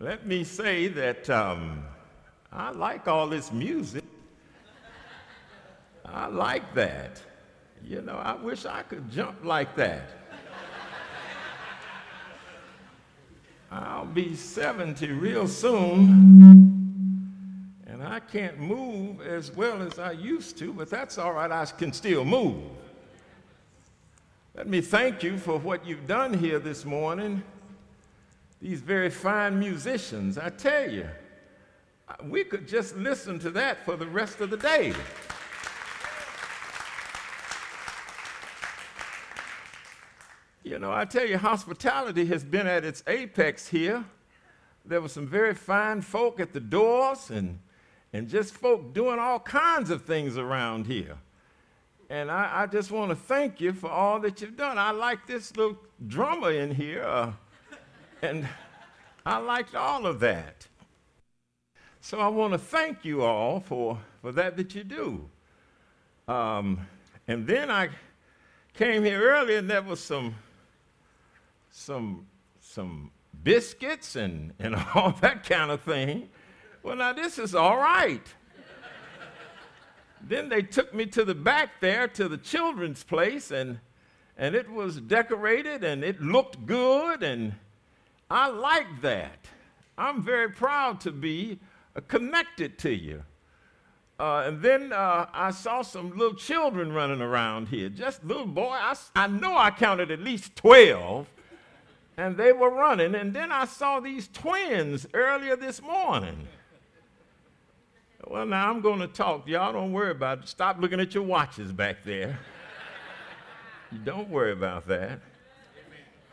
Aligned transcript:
Let 0.00 0.26
me 0.26 0.44
say 0.44 0.86
that 0.86 1.28
um, 1.28 1.82
I 2.52 2.70
like 2.70 3.08
all 3.08 3.26
this 3.26 3.50
music. 3.50 4.04
I 6.04 6.28
like 6.28 6.72
that. 6.74 7.20
You 7.84 8.02
know, 8.02 8.14
I 8.14 8.36
wish 8.36 8.64
I 8.64 8.82
could 8.82 9.10
jump 9.10 9.44
like 9.44 9.74
that. 9.74 10.10
I'll 13.72 14.06
be 14.06 14.36
70 14.36 15.10
real 15.12 15.48
soon, 15.48 16.06
and 17.88 18.02
I 18.02 18.20
can't 18.20 18.58
move 18.60 19.20
as 19.20 19.50
well 19.50 19.82
as 19.82 19.98
I 19.98 20.12
used 20.12 20.56
to, 20.58 20.72
but 20.72 20.88
that's 20.88 21.18
all 21.18 21.32
right, 21.32 21.50
I 21.50 21.66
can 21.66 21.92
still 21.92 22.24
move. 22.24 22.62
Let 24.54 24.68
me 24.68 24.80
thank 24.80 25.24
you 25.24 25.38
for 25.38 25.58
what 25.58 25.84
you've 25.84 26.06
done 26.06 26.32
here 26.32 26.60
this 26.60 26.84
morning. 26.84 27.42
These 28.60 28.80
very 28.80 29.10
fine 29.10 29.58
musicians, 29.58 30.36
I 30.36 30.50
tell 30.50 30.90
you, 30.90 31.08
we 32.24 32.44
could 32.44 32.66
just 32.66 32.96
listen 32.96 33.38
to 33.40 33.50
that 33.50 33.84
for 33.84 33.96
the 33.96 34.06
rest 34.06 34.40
of 34.40 34.50
the 34.50 34.56
day. 34.56 34.92
You 40.64 40.78
know, 40.78 40.92
I 40.92 41.04
tell 41.04 41.26
you, 41.26 41.38
hospitality 41.38 42.26
has 42.26 42.44
been 42.44 42.66
at 42.66 42.84
its 42.84 43.02
apex 43.06 43.68
here. 43.68 44.04
There 44.84 45.00
were 45.00 45.08
some 45.08 45.26
very 45.26 45.54
fine 45.54 46.02
folk 46.02 46.40
at 46.40 46.52
the 46.52 46.60
doors 46.60 47.30
and, 47.30 47.58
and 48.12 48.28
just 48.28 48.54
folk 48.54 48.92
doing 48.92 49.18
all 49.18 49.38
kinds 49.38 49.90
of 49.90 50.02
things 50.02 50.36
around 50.36 50.86
here. 50.86 51.16
And 52.10 52.30
I, 52.30 52.62
I 52.62 52.66
just 52.66 52.90
want 52.90 53.10
to 53.10 53.16
thank 53.16 53.60
you 53.60 53.72
for 53.72 53.90
all 53.90 54.18
that 54.20 54.40
you've 54.40 54.56
done. 54.56 54.78
I 54.78 54.90
like 54.90 55.26
this 55.26 55.56
little 55.56 55.76
drummer 56.06 56.52
in 56.52 56.74
here, 56.74 57.02
uh, 57.02 57.32
and 58.22 58.48
I 59.24 59.38
liked 59.38 59.74
all 59.74 60.06
of 60.06 60.20
that. 60.20 60.66
So 62.00 62.20
I 62.20 62.28
want 62.28 62.52
to 62.52 62.58
thank 62.58 63.04
you 63.04 63.22
all 63.22 63.60
for, 63.60 63.98
for 64.22 64.32
that 64.32 64.56
that 64.56 64.74
you 64.74 64.84
do. 64.84 65.28
Um, 66.26 66.86
and 67.26 67.46
then 67.46 67.70
I 67.70 67.90
came 68.74 69.04
here 69.04 69.20
earlier, 69.20 69.58
and 69.58 69.68
there 69.68 69.82
was 69.82 70.00
some 70.00 70.34
some, 71.70 72.26
some 72.60 73.10
biscuits 73.42 74.16
and, 74.16 74.52
and 74.58 74.74
all 74.94 75.12
that 75.20 75.44
kind 75.44 75.70
of 75.70 75.80
thing. 75.82 76.28
Well, 76.82 76.96
now 76.96 77.12
this 77.12 77.38
is 77.38 77.54
all 77.54 77.76
right. 77.76 78.26
then 80.20 80.48
they 80.48 80.62
took 80.62 80.92
me 80.92 81.06
to 81.06 81.24
the 81.24 81.34
back 81.34 81.80
there 81.80 82.08
to 82.08 82.28
the 82.28 82.36
children's 82.36 83.04
place, 83.04 83.50
and, 83.50 83.78
and 84.36 84.54
it 84.54 84.70
was 84.70 85.00
decorated 85.00 85.84
and 85.84 86.02
it 86.02 86.20
looked 86.20 86.66
good, 86.66 87.22
and 87.22 87.54
I 88.30 88.48
like 88.48 89.02
that. 89.02 89.46
I'm 89.96 90.22
very 90.22 90.50
proud 90.50 91.00
to 91.02 91.12
be 91.12 91.58
uh, 91.96 92.00
connected 92.06 92.78
to 92.80 92.94
you. 92.94 93.24
Uh, 94.20 94.44
and 94.46 94.62
then 94.62 94.92
uh, 94.92 95.26
I 95.32 95.50
saw 95.52 95.82
some 95.82 96.10
little 96.16 96.34
children 96.34 96.92
running 96.92 97.20
around 97.20 97.68
here, 97.68 97.88
just 97.88 98.24
little 98.24 98.46
boy. 98.46 98.70
I, 98.72 98.94
I 99.14 99.26
know 99.28 99.56
I 99.56 99.70
counted 99.70 100.10
at 100.10 100.20
least 100.20 100.56
12 100.56 101.26
and 102.16 102.36
they 102.36 102.52
were 102.52 102.70
running. 102.70 103.14
And 103.14 103.32
then 103.32 103.52
I 103.52 103.64
saw 103.64 104.00
these 104.00 104.28
twins 104.28 105.06
earlier 105.14 105.56
this 105.56 105.80
morning. 105.80 106.48
Well, 108.26 108.44
now 108.44 108.68
I'm 108.68 108.80
going 108.80 108.98
to 108.98 109.06
talk. 109.06 109.46
Y'all 109.48 109.72
don't 109.72 109.92
worry 109.92 110.10
about 110.10 110.40
it. 110.40 110.48
Stop 110.48 110.80
looking 110.80 111.00
at 111.00 111.14
your 111.14 111.22
watches 111.22 111.72
back 111.72 112.04
there. 112.04 112.40
don't 114.04 114.28
worry 114.28 114.52
about 114.52 114.88
that. 114.88 115.20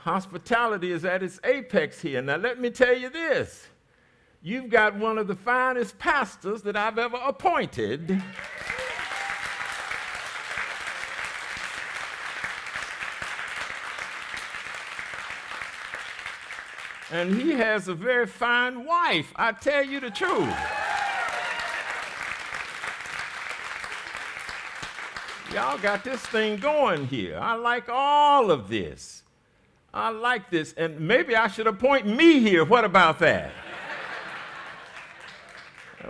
Hospitality 0.05 0.91
is 0.91 1.03
at 1.03 1.23
its 1.23 1.39
apex 1.43 1.99
here. 1.99 2.21
Now, 2.21 2.35
let 2.35 2.59
me 2.59 2.69
tell 2.69 2.95
you 2.95 3.09
this 3.09 3.69
you've 4.43 4.69
got 4.69 4.95
one 4.95 5.17
of 5.17 5.27
the 5.27 5.35
finest 5.35 5.97
pastors 5.97 6.61
that 6.61 6.77
I've 6.77 6.99
ever 6.99 7.17
appointed. 7.17 8.21
and 17.11 17.33
he 17.33 17.53
has 17.53 17.87
a 17.87 17.95
very 17.95 18.27
fine 18.27 18.85
wife. 18.85 19.33
I 19.35 19.53
tell 19.53 19.83
you 19.83 19.99
the 19.99 20.11
truth. 20.11 20.53
Y'all 25.51 25.79
got 25.79 26.03
this 26.03 26.23
thing 26.27 26.57
going 26.57 27.07
here. 27.07 27.39
I 27.41 27.55
like 27.55 27.89
all 27.89 28.51
of 28.51 28.69
this. 28.69 29.23
I 29.95 30.09
like 30.09 30.49
this. 30.49 30.73
And 30.73 30.99
maybe 30.99 31.37
I 31.37 31.47
should 31.47 31.67
appoint 31.67 32.05
me 32.05 32.41
here. 32.41 32.65
What 32.65 32.83
about 32.83 33.17
that? 33.19 33.51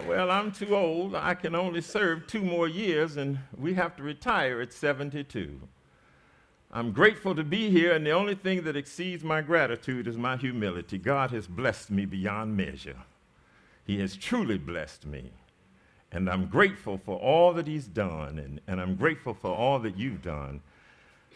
well, 0.07 0.31
I'm 0.31 0.51
too 0.51 0.75
old. 0.75 1.15
I 1.15 1.35
can 1.35 1.53
only 1.53 1.81
serve 1.81 2.25
two 2.25 2.41
more 2.41 2.67
years, 2.67 3.17
and 3.17 3.37
we 3.55 3.75
have 3.75 3.95
to 3.97 4.03
retire 4.03 4.59
at 4.59 4.73
72. 4.73 5.61
I'm 6.71 6.91
grateful 6.91 7.35
to 7.35 7.43
be 7.43 7.69
here, 7.69 7.93
and 7.93 8.05
the 8.05 8.11
only 8.11 8.35
thing 8.35 8.63
that 8.63 8.75
exceeds 8.75 9.23
my 9.23 9.41
gratitude 9.41 10.07
is 10.07 10.17
my 10.17 10.35
humility. 10.35 10.97
God 10.97 11.29
has 11.31 11.45
blessed 11.45 11.91
me 11.91 12.05
beyond 12.05 12.57
measure. 12.57 12.97
He 13.85 13.99
has 13.99 14.17
truly 14.17 14.57
blessed 14.57 15.05
me. 15.05 15.31
And 16.11 16.29
I'm 16.29 16.47
grateful 16.47 16.97
for 16.97 17.17
all 17.17 17.53
that 17.53 17.67
He's 17.67 17.85
done, 17.85 18.39
and, 18.39 18.59
and 18.67 18.81
I'm 18.81 18.95
grateful 18.95 19.35
for 19.35 19.53
all 19.53 19.79
that 19.79 19.97
you've 19.97 20.23
done. 20.23 20.61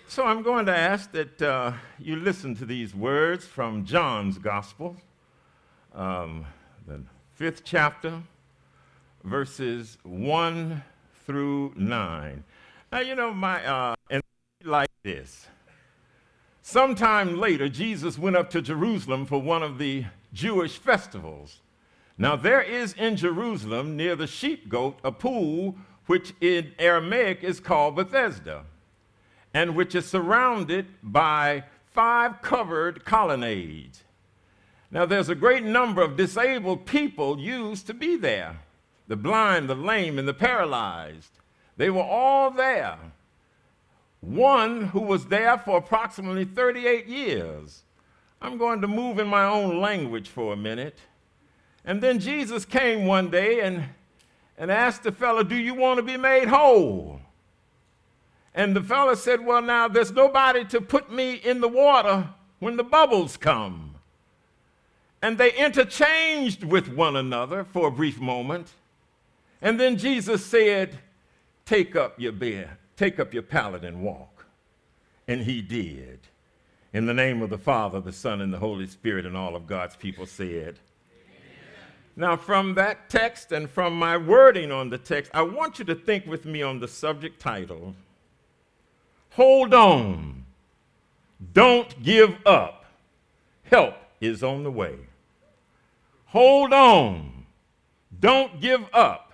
So 0.09 0.25
I'm 0.25 0.41
going 0.41 0.65
to 0.65 0.75
ask 0.75 1.11
that 1.11 1.39
uh, 1.39 1.73
you 1.99 2.15
listen 2.15 2.55
to 2.55 2.65
these 2.65 2.95
words 2.95 3.45
from 3.45 3.85
John's 3.85 4.39
Gospel, 4.39 4.95
um, 5.93 6.47
the 6.87 7.03
fifth 7.35 7.63
chapter, 7.63 8.23
verses 9.23 9.99
1 10.01 10.81
through 11.27 11.73
9. 11.75 12.43
Now, 12.91 12.99
you 13.01 13.13
know, 13.13 13.31
my, 13.31 13.63
uh, 13.63 13.93
and 14.09 14.23
like 14.63 14.89
this. 15.03 15.45
Sometime 16.63 17.39
later, 17.39 17.69
Jesus 17.69 18.17
went 18.17 18.35
up 18.35 18.49
to 18.49 18.63
Jerusalem 18.63 19.27
for 19.27 19.39
one 19.39 19.61
of 19.61 19.77
the 19.77 20.05
Jewish 20.33 20.79
festivals. 20.79 21.59
Now, 22.17 22.35
there 22.35 22.63
is 22.63 22.93
in 22.93 23.15
Jerusalem, 23.15 23.95
near 23.95 24.15
the 24.15 24.25
Sheep 24.25 24.71
Gate, 24.71 24.95
a 25.03 25.11
pool 25.11 25.77
which 26.07 26.33
in 26.41 26.71
Aramaic 26.79 27.43
is 27.43 27.59
called 27.59 27.95
Bethesda, 27.95 28.65
and 29.53 29.75
which 29.75 29.95
is 29.95 30.05
surrounded 30.05 30.87
by 31.01 31.63
five 31.91 32.41
covered 32.41 33.05
colonnades. 33.05 34.03
Now, 34.91 35.05
there's 35.05 35.29
a 35.29 35.35
great 35.35 35.63
number 35.63 36.01
of 36.01 36.17
disabled 36.17 36.85
people 36.85 37.39
used 37.39 37.87
to 37.87 37.93
be 37.93 38.15
there 38.15 38.59
the 39.07 39.15
blind, 39.15 39.67
the 39.67 39.75
lame, 39.75 40.19
and 40.19 40.27
the 40.27 40.33
paralyzed. 40.33 41.31
They 41.77 41.89
were 41.89 42.03
all 42.03 42.51
there 42.51 42.97
one 44.21 44.87
who 44.87 44.99
was 44.99 45.25
there 45.27 45.57
for 45.57 45.77
approximately 45.77 46.45
38 46.45 47.07
years. 47.07 47.83
I'm 48.41 48.57
going 48.57 48.81
to 48.81 48.87
move 48.87 49.19
in 49.19 49.27
my 49.27 49.45
own 49.45 49.79
language 49.79 50.29
for 50.29 50.53
a 50.53 50.57
minute. 50.57 50.99
And 51.85 52.01
then 52.01 52.19
Jesus 52.19 52.65
came 52.65 53.05
one 53.05 53.29
day 53.29 53.61
and, 53.61 53.85
and 54.57 54.71
asked 54.71 55.03
the 55.03 55.11
fellow, 55.11 55.43
Do 55.43 55.55
you 55.55 55.73
want 55.73 55.97
to 55.97 56.03
be 56.03 56.17
made 56.17 56.47
whole? 56.47 57.21
And 58.59 58.75
the 58.75 58.83
fellow 58.83 59.15
said, 59.15 59.45
Well, 59.45 59.61
now 59.61 59.87
there's 59.87 60.11
nobody 60.11 60.65
to 60.65 60.81
put 60.81 61.09
me 61.09 61.35
in 61.35 61.61
the 61.61 61.69
water 61.69 62.27
when 62.59 62.75
the 62.75 62.83
bubbles 62.83 63.37
come. 63.37 63.95
And 65.21 65.37
they 65.37 65.53
interchanged 65.53 66.65
with 66.65 66.89
one 66.89 67.15
another 67.15 67.63
for 67.63 67.87
a 67.87 67.91
brief 67.91 68.19
moment. 68.19 68.73
And 69.61 69.79
then 69.79 69.97
Jesus 69.97 70.45
said, 70.45 70.99
Take 71.65 71.95
up 71.95 72.19
your 72.19 72.33
bed. 72.33 72.71
Take 72.97 73.17
up 73.17 73.33
your 73.33 73.43
pallet 73.43 73.85
and 73.85 74.01
walk. 74.01 74.45
And 75.25 75.43
he 75.43 75.61
did. 75.61 76.19
In 76.91 77.05
the 77.05 77.13
name 77.13 77.41
of 77.41 77.49
the 77.49 77.57
Father, 77.57 78.01
the 78.01 78.11
Son, 78.11 78.41
and 78.41 78.53
the 78.53 78.59
Holy 78.59 78.87
Spirit, 78.87 79.25
and 79.25 79.37
all 79.37 79.55
of 79.55 79.67
God's 79.67 79.95
people 79.95 80.25
said. 80.25 80.79
Now, 82.17 82.35
from 82.35 82.73
that 82.73 83.09
text 83.09 83.53
and 83.53 83.69
from 83.69 83.97
my 83.97 84.17
wording 84.17 84.69
on 84.69 84.89
the 84.89 84.97
text, 84.97 85.31
I 85.33 85.43
want 85.43 85.79
you 85.79 85.85
to 85.85 85.95
think 85.95 86.25
with 86.25 86.43
me 86.43 86.61
on 86.61 86.81
the 86.81 86.89
subject 86.89 87.39
title 87.39 87.95
Hold 89.31 89.73
on. 89.73 90.45
Don't 91.53 92.01
give 92.03 92.35
up. 92.45 92.85
Help 93.63 93.95
is 94.19 94.43
on 94.43 94.63
the 94.63 94.71
way. 94.71 94.95
Hold 96.27 96.73
on. 96.73 97.45
Don't 98.19 98.59
give 98.59 98.83
up 98.93 99.29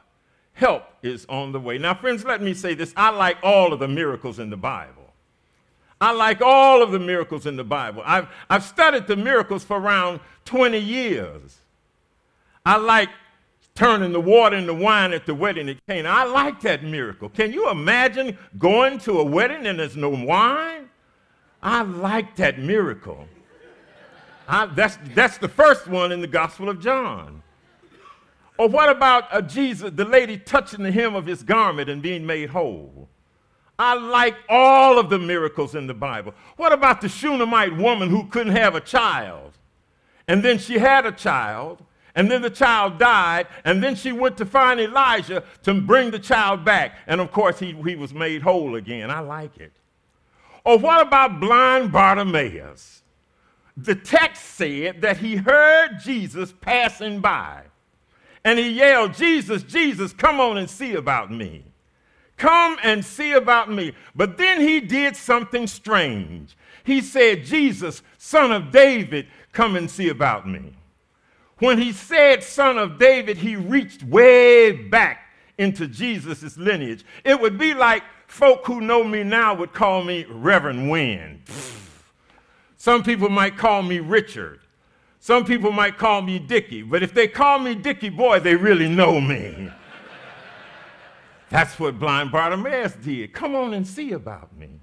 help 0.55 0.83
is 1.03 1.25
on 1.29 1.51
the 1.51 1.59
way. 1.59 1.77
Now, 1.77 1.93
friends, 1.93 2.25
let 2.25 2.41
me 2.41 2.53
say 2.53 2.73
this. 2.73 2.93
I 2.97 3.11
like 3.11 3.37
all 3.43 3.71
of 3.71 3.79
the 3.79 3.87
miracles 3.87 4.39
in 4.39 4.49
the 4.49 4.57
Bible. 4.57 5.13
I 6.01 6.11
like 6.11 6.41
all 6.41 6.81
of 6.81 6.91
the 6.91 6.99
miracles 6.99 7.45
in 7.45 7.55
the 7.55 7.63
Bible. 7.63 8.01
I've, 8.05 8.27
I've 8.49 8.63
studied 8.63 9.07
the 9.07 9.15
miracles 9.15 9.63
for 9.63 9.77
around 9.77 10.19
20 10.45 10.77
years. 10.77 11.59
I 12.65 12.77
like 12.77 13.09
turning 13.75 14.13
the 14.13 14.21
water 14.21 14.55
into 14.55 14.73
wine 14.73 15.11
at 15.11 15.25
the 15.25 15.35
wedding 15.35 15.69
at 15.69 15.85
Cana. 15.85 16.07
I 16.07 16.23
like 16.23 16.61
that 16.61 16.83
miracle. 16.83 17.27
Can 17.29 17.51
you 17.51 17.69
imagine 17.69 18.37
going 18.57 18.99
to 18.99 19.19
a 19.19 19.23
wedding 19.23 19.67
and 19.67 19.79
there's 19.79 19.97
no 19.97 20.09
wine? 20.09 20.89
I 21.61 21.81
like 21.81 22.37
that 22.37 22.57
miracle. 22.57 23.27
I, 24.47 24.67
that's, 24.67 24.97
that's 25.13 25.37
the 25.37 25.49
first 25.49 25.87
one 25.87 26.11
in 26.11 26.21
the 26.21 26.27
Gospel 26.27 26.69
of 26.69 26.79
John. 26.79 27.41
Or 28.57 28.69
what 28.69 28.89
about 28.89 29.25
uh, 29.33 29.41
Jesus, 29.41 29.91
the 29.93 30.05
lady 30.05 30.37
touching 30.37 30.83
the 30.83 30.91
hem 30.91 31.15
of 31.15 31.25
his 31.25 31.43
garment 31.43 31.89
and 31.89 32.01
being 32.01 32.25
made 32.25 32.49
whole? 32.49 33.09
I 33.77 33.95
like 33.95 34.37
all 34.47 34.97
of 34.97 35.09
the 35.09 35.19
miracles 35.19 35.75
in 35.75 35.87
the 35.87 35.93
Bible. 35.93 36.33
What 36.55 36.71
about 36.71 37.01
the 37.01 37.09
Shunammite 37.09 37.75
woman 37.75 38.09
who 38.09 38.27
couldn't 38.27 38.55
have 38.55 38.75
a 38.75 38.79
child? 38.79 39.51
And 40.29 40.41
then 40.41 40.57
she 40.59 40.77
had 40.77 41.05
a 41.05 41.11
child, 41.11 41.83
and 42.15 42.31
then 42.31 42.41
the 42.41 42.49
child 42.49 42.97
died, 42.97 43.47
and 43.65 43.83
then 43.83 43.95
she 43.95 44.11
went 44.11 44.37
to 44.37 44.45
find 44.45 44.79
Elijah 44.79 45.43
to 45.63 45.81
bring 45.81 46.11
the 46.11 46.19
child 46.19 46.63
back. 46.63 46.97
And 47.07 47.19
of 47.19 47.31
course, 47.31 47.59
he, 47.59 47.73
he 47.85 47.95
was 47.95 48.13
made 48.13 48.41
whole 48.41 48.75
again. 48.75 49.11
I 49.11 49.19
like 49.19 49.57
it. 49.57 49.73
Or 50.63 50.79
what 50.79 51.05
about 51.05 51.39
blind 51.39 51.91
Bartimaeus? 51.91 53.03
The 53.77 53.95
text 53.95 54.43
said 54.43 55.01
that 55.01 55.17
he 55.17 55.35
heard 55.35 55.99
Jesus 56.01 56.53
passing 56.61 57.19
by, 57.19 57.63
and 58.43 58.57
he 58.57 58.69
yelled, 58.69 59.13
Jesus, 59.13 59.63
Jesus, 59.63 60.13
come 60.13 60.39
on 60.39 60.57
and 60.57 60.69
see 60.69 60.93
about 60.93 61.31
me. 61.31 61.65
Come 62.37 62.77
and 62.83 63.03
see 63.03 63.33
about 63.33 63.71
me. 63.71 63.93
But 64.15 64.37
then 64.37 64.61
he 64.61 64.79
did 64.79 65.15
something 65.15 65.67
strange. 65.67 66.55
He 66.83 67.01
said, 67.01 67.43
Jesus, 67.43 68.01
son 68.17 68.51
of 68.51 68.71
David, 68.71 69.27
come 69.51 69.75
and 69.75 69.89
see 69.89 70.09
about 70.09 70.47
me. 70.47 70.73
When 71.59 71.77
he 71.77 71.91
said 71.93 72.43
son 72.43 72.77
of 72.77 72.99
David, 72.99 73.37
he 73.37 73.55
reached 73.55 74.03
way 74.03 74.71
back 74.71 75.29
into 75.57 75.87
Jesus' 75.87 76.57
lineage. 76.57 77.05
It 77.23 77.39
would 77.39 77.57
be 77.57 77.73
like 77.73 78.03
folk 78.27 78.65
who 78.65 78.81
know 78.81 79.03
me 79.03 79.23
now 79.23 79.53
would 79.53 79.73
call 79.73 80.03
me 80.03 80.25
Reverend 80.29 80.89
Wynn. 80.89 81.41
Some 82.75 83.03
people 83.03 83.29
might 83.29 83.57
call 83.57 83.81
me 83.83 83.99
Richard. 83.99 84.59
Some 85.19 85.45
people 85.45 85.71
might 85.71 85.97
call 85.97 86.21
me 86.21 86.37
Dickie. 86.37 86.83
But 86.83 87.01
if 87.01 87.13
they 87.13 87.27
call 87.27 87.57
me 87.57 87.73
Dickie, 87.73 88.09
boy, 88.09 88.39
they 88.41 88.55
really 88.55 88.89
know 88.89 89.19
me. 89.19 89.71
That's 91.49 91.79
what 91.79 91.97
blind 91.97 92.31
Bartimaeus 92.31 92.93
did. 92.93 93.33
Come 93.33 93.55
on 93.55 93.73
and 93.73 93.87
see 93.87 94.11
about 94.11 94.55
me. 94.55 94.81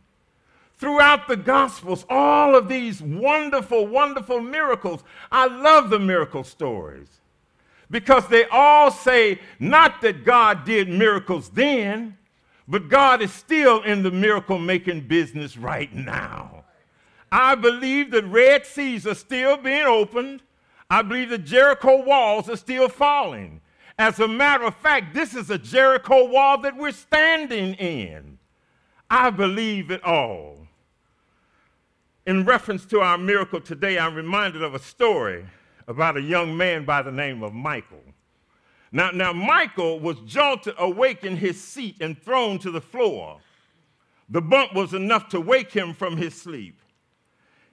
Throughout 0.83 1.29
the 1.29 1.37
Gospels, 1.37 2.05
all 2.11 2.57
of 2.57 2.67
these 2.67 3.01
wonderful, 3.01 3.87
wonderful 3.87 4.41
miracles. 4.41 5.05
I 5.31 5.47
love 5.47 5.91
the 5.91 6.01
miracle 6.01 6.43
stories 6.43 7.07
because 7.89 8.27
they 8.27 8.47
all 8.47 8.91
say 8.91 9.39
not 9.61 10.01
that 10.01 10.25
God 10.25 10.65
did 10.65 10.89
miracles 10.89 11.51
then, 11.51 12.19
but 12.67 12.89
God 12.89 13.23
is 13.23 13.33
still 13.33 13.81
in 13.85 14.03
the 14.03 14.11
miracle 14.11 14.59
making 14.59 15.03
business 15.03 15.57
right 15.57 15.95
now. 15.95 16.65
I 17.31 17.55
believe 17.55 18.11
that 18.11 18.25
Red 18.25 18.67
Seas 18.67 19.07
are 19.07 19.15
still 19.15 19.57
being 19.57 19.87
opened. 19.87 20.43
I 20.91 21.03
believe 21.03 21.29
the 21.29 21.39
Jericho 21.39 22.03
walls 22.03 22.51
are 22.51 22.57
still 22.57 22.89
falling. 22.89 23.61
As 24.01 24.19
a 24.19 24.27
matter 24.27 24.65
of 24.65 24.75
fact, 24.75 25.15
this 25.15 25.37
is 25.37 25.49
a 25.49 25.59
Jericho 25.59 26.25
wall 26.27 26.59
that 26.63 26.77
we're 26.77 26.91
standing 26.91 27.75
in. 27.75 28.39
I 29.09 29.31
believe 29.31 29.93
it 29.93 30.03
all. 30.03 30.62
In 32.25 32.45
reference 32.45 32.85
to 32.87 33.01
our 33.01 33.19
miracle 33.19 33.61
today, 33.61 33.99
I'm 33.99 34.15
reminded 34.15 34.63
of 34.63 34.75
a 34.75 34.79
story 34.79 35.45
about 35.89 36.17
a 36.17 36.23
young 36.23 36.57
man 36.57 36.85
by 36.85 37.03
the 37.03 37.11
name 37.11 37.43
of 37.43 37.53
Michael. 37.53 38.05
Now, 38.93 39.11
now 39.11 39.33
Michael 39.33 39.99
was 39.99 40.21
jolted 40.21 40.75
awake 40.79 41.25
in 41.25 41.37
his 41.37 41.61
seat 41.61 41.97
and 42.01 42.17
thrown 42.17 42.61
to 42.61 42.71
the 42.71 42.81
floor. 42.81 43.41
The 44.29 44.41
bump 44.41 44.73
was 44.73 44.95
enough 44.95 45.31
to 45.31 45.41
wake 45.41 45.73
him 45.73 45.95
from 45.95 46.17
his 46.17 46.41
sleep. 46.41 46.81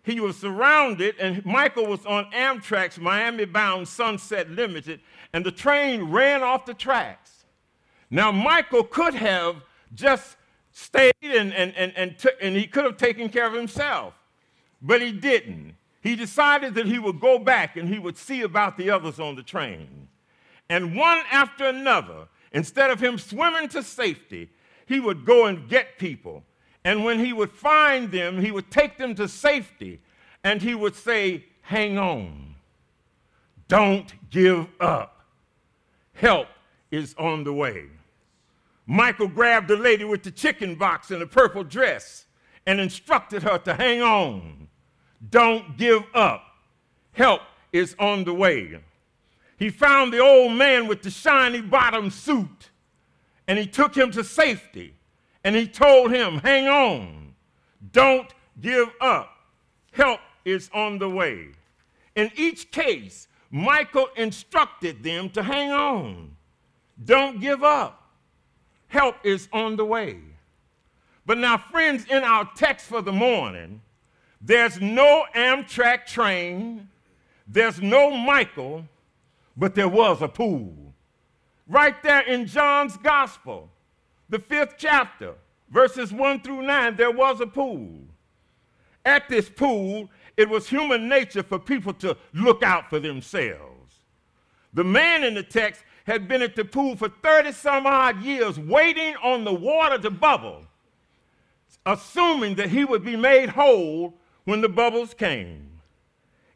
He 0.01 0.19
was 0.19 0.35
surrounded, 0.35 1.15
and 1.19 1.45
Michael 1.45 1.85
was 1.85 2.03
on 2.07 2.31
Amtrak's 2.31 2.97
Miami 2.97 3.45
bound 3.45 3.87
Sunset 3.87 4.49
Limited, 4.49 5.01
and 5.31 5.45
the 5.45 5.51
train 5.51 6.05
ran 6.05 6.41
off 6.41 6.65
the 6.65 6.73
tracks. 6.73 7.45
Now, 8.09 8.31
Michael 8.31 8.83
could 8.83 9.13
have 9.13 9.57
just 9.93 10.37
stayed 10.71 11.13
and, 11.21 11.53
and, 11.53 11.75
and, 11.75 11.93
and, 11.95 12.17
t- 12.17 12.29
and 12.41 12.55
he 12.55 12.65
could 12.65 12.85
have 12.85 12.97
taken 12.97 13.29
care 13.29 13.45
of 13.45 13.53
himself, 13.53 14.15
but 14.81 15.01
he 15.01 15.11
didn't. 15.11 15.75
He 16.01 16.15
decided 16.15 16.75
that 16.75 16.85
he 16.85 16.99
would 16.99 17.19
go 17.19 17.39
back 17.39 17.75
and 17.75 17.89
he 17.89 17.99
would 17.99 18.17
see 18.17 18.41
about 18.41 18.77
the 18.77 18.89
others 18.89 19.19
on 19.19 19.35
the 19.35 19.43
train. 19.43 20.07
And 20.69 20.95
one 20.95 21.23
after 21.31 21.65
another, 21.65 22.27
instead 22.53 22.89
of 22.89 23.01
him 23.01 23.17
swimming 23.17 23.67
to 23.69 23.83
safety, 23.83 24.49
he 24.85 24.99
would 24.99 25.25
go 25.25 25.45
and 25.45 25.67
get 25.67 25.97
people. 25.97 26.43
And 26.83 27.03
when 27.03 27.19
he 27.19 27.33
would 27.33 27.51
find 27.51 28.11
them, 28.11 28.41
he 28.41 28.51
would 28.51 28.71
take 28.71 28.97
them 28.97 29.13
to 29.15 29.27
safety 29.27 29.99
and 30.43 30.61
he 30.61 30.73
would 30.75 30.95
say, 30.95 31.45
Hang 31.61 31.97
on. 31.97 32.55
Don't 33.67 34.11
give 34.31 34.67
up. 34.79 35.23
Help 36.13 36.47
is 36.89 37.13
on 37.19 37.43
the 37.43 37.53
way. 37.53 37.85
Michael 38.87 39.27
grabbed 39.27 39.67
the 39.67 39.77
lady 39.77 40.03
with 40.03 40.23
the 40.23 40.31
chicken 40.31 40.73
box 40.73 41.11
and 41.11 41.21
the 41.21 41.27
purple 41.27 41.63
dress 41.63 42.25
and 42.65 42.79
instructed 42.79 43.43
her 43.43 43.59
to 43.59 43.75
hang 43.75 44.01
on. 44.01 44.68
Don't 45.27 45.77
give 45.77 46.03
up. 46.13 46.43
Help 47.11 47.41
is 47.71 47.95
on 47.99 48.23
the 48.23 48.33
way. 48.33 48.79
He 49.57 49.69
found 49.69 50.13
the 50.13 50.19
old 50.19 50.53
man 50.53 50.87
with 50.87 51.01
the 51.01 51.09
shiny 51.09 51.61
bottom 51.61 52.09
suit 52.09 52.69
and 53.47 53.57
he 53.57 53.65
took 53.65 53.95
him 53.95 54.11
to 54.11 54.23
safety 54.23 54.93
and 55.43 55.55
he 55.55 55.67
told 55.67 56.11
him, 56.11 56.37
Hang 56.37 56.67
on, 56.67 57.33
don't 57.91 58.31
give 58.61 58.89
up. 59.01 59.35
Help 59.91 60.19
is 60.45 60.69
on 60.73 60.99
the 60.99 61.09
way. 61.09 61.47
In 62.15 62.31
each 62.35 62.71
case, 62.71 63.27
Michael 63.51 64.07
instructed 64.15 65.03
them 65.03 65.29
to 65.31 65.43
hang 65.43 65.71
on. 65.71 66.35
Don't 67.03 67.39
give 67.39 67.63
up. 67.63 68.11
Help 68.87 69.15
is 69.23 69.47
on 69.51 69.75
the 69.75 69.85
way. 69.85 70.19
But 71.25 71.37
now, 71.37 71.57
friends, 71.57 72.05
in 72.09 72.23
our 72.23 72.49
text 72.55 72.85
for 72.87 73.01
the 73.01 73.11
morning, 73.11 73.81
there's 74.41 74.79
no 74.79 75.25
Amtrak 75.35 76.05
train, 76.05 76.89
there's 77.47 77.81
no 77.81 78.11
Michael, 78.11 78.85
but 79.57 79.75
there 79.75 79.89
was 79.89 80.21
a 80.21 80.27
pool. 80.27 80.73
Right 81.67 82.01
there 82.01 82.21
in 82.21 82.45
John's 82.45 82.97
Gospel, 82.97 83.69
the 84.29 84.39
fifth 84.39 84.75
chapter, 84.77 85.33
verses 85.69 86.13
1 86.13 86.41
through 86.41 86.63
9, 86.63 86.95
there 86.95 87.11
was 87.11 87.41
a 87.41 87.47
pool. 87.47 87.89
At 89.05 89.27
this 89.29 89.49
pool, 89.49 90.09
it 90.37 90.47
was 90.47 90.69
human 90.69 91.09
nature 91.09 91.43
for 91.43 91.59
people 91.59 91.93
to 91.95 92.15
look 92.33 92.63
out 92.63 92.89
for 92.89 92.99
themselves. 92.99 93.95
The 94.73 94.83
man 94.83 95.23
in 95.23 95.33
the 95.33 95.43
text 95.43 95.83
had 96.05 96.27
been 96.27 96.41
at 96.41 96.55
the 96.55 96.65
pool 96.65 96.95
for 96.95 97.09
30 97.09 97.51
some 97.51 97.85
odd 97.85 98.21
years, 98.21 98.57
waiting 98.57 99.15
on 99.17 99.43
the 99.43 99.53
water 99.53 99.97
to 99.99 100.09
bubble, 100.09 100.65
assuming 101.85 102.55
that 102.55 102.69
he 102.69 102.85
would 102.85 103.03
be 103.03 103.15
made 103.15 103.49
whole 103.49 104.13
when 104.49 104.61
the 104.61 104.69
bubbles 104.69 105.13
came. 105.13 105.69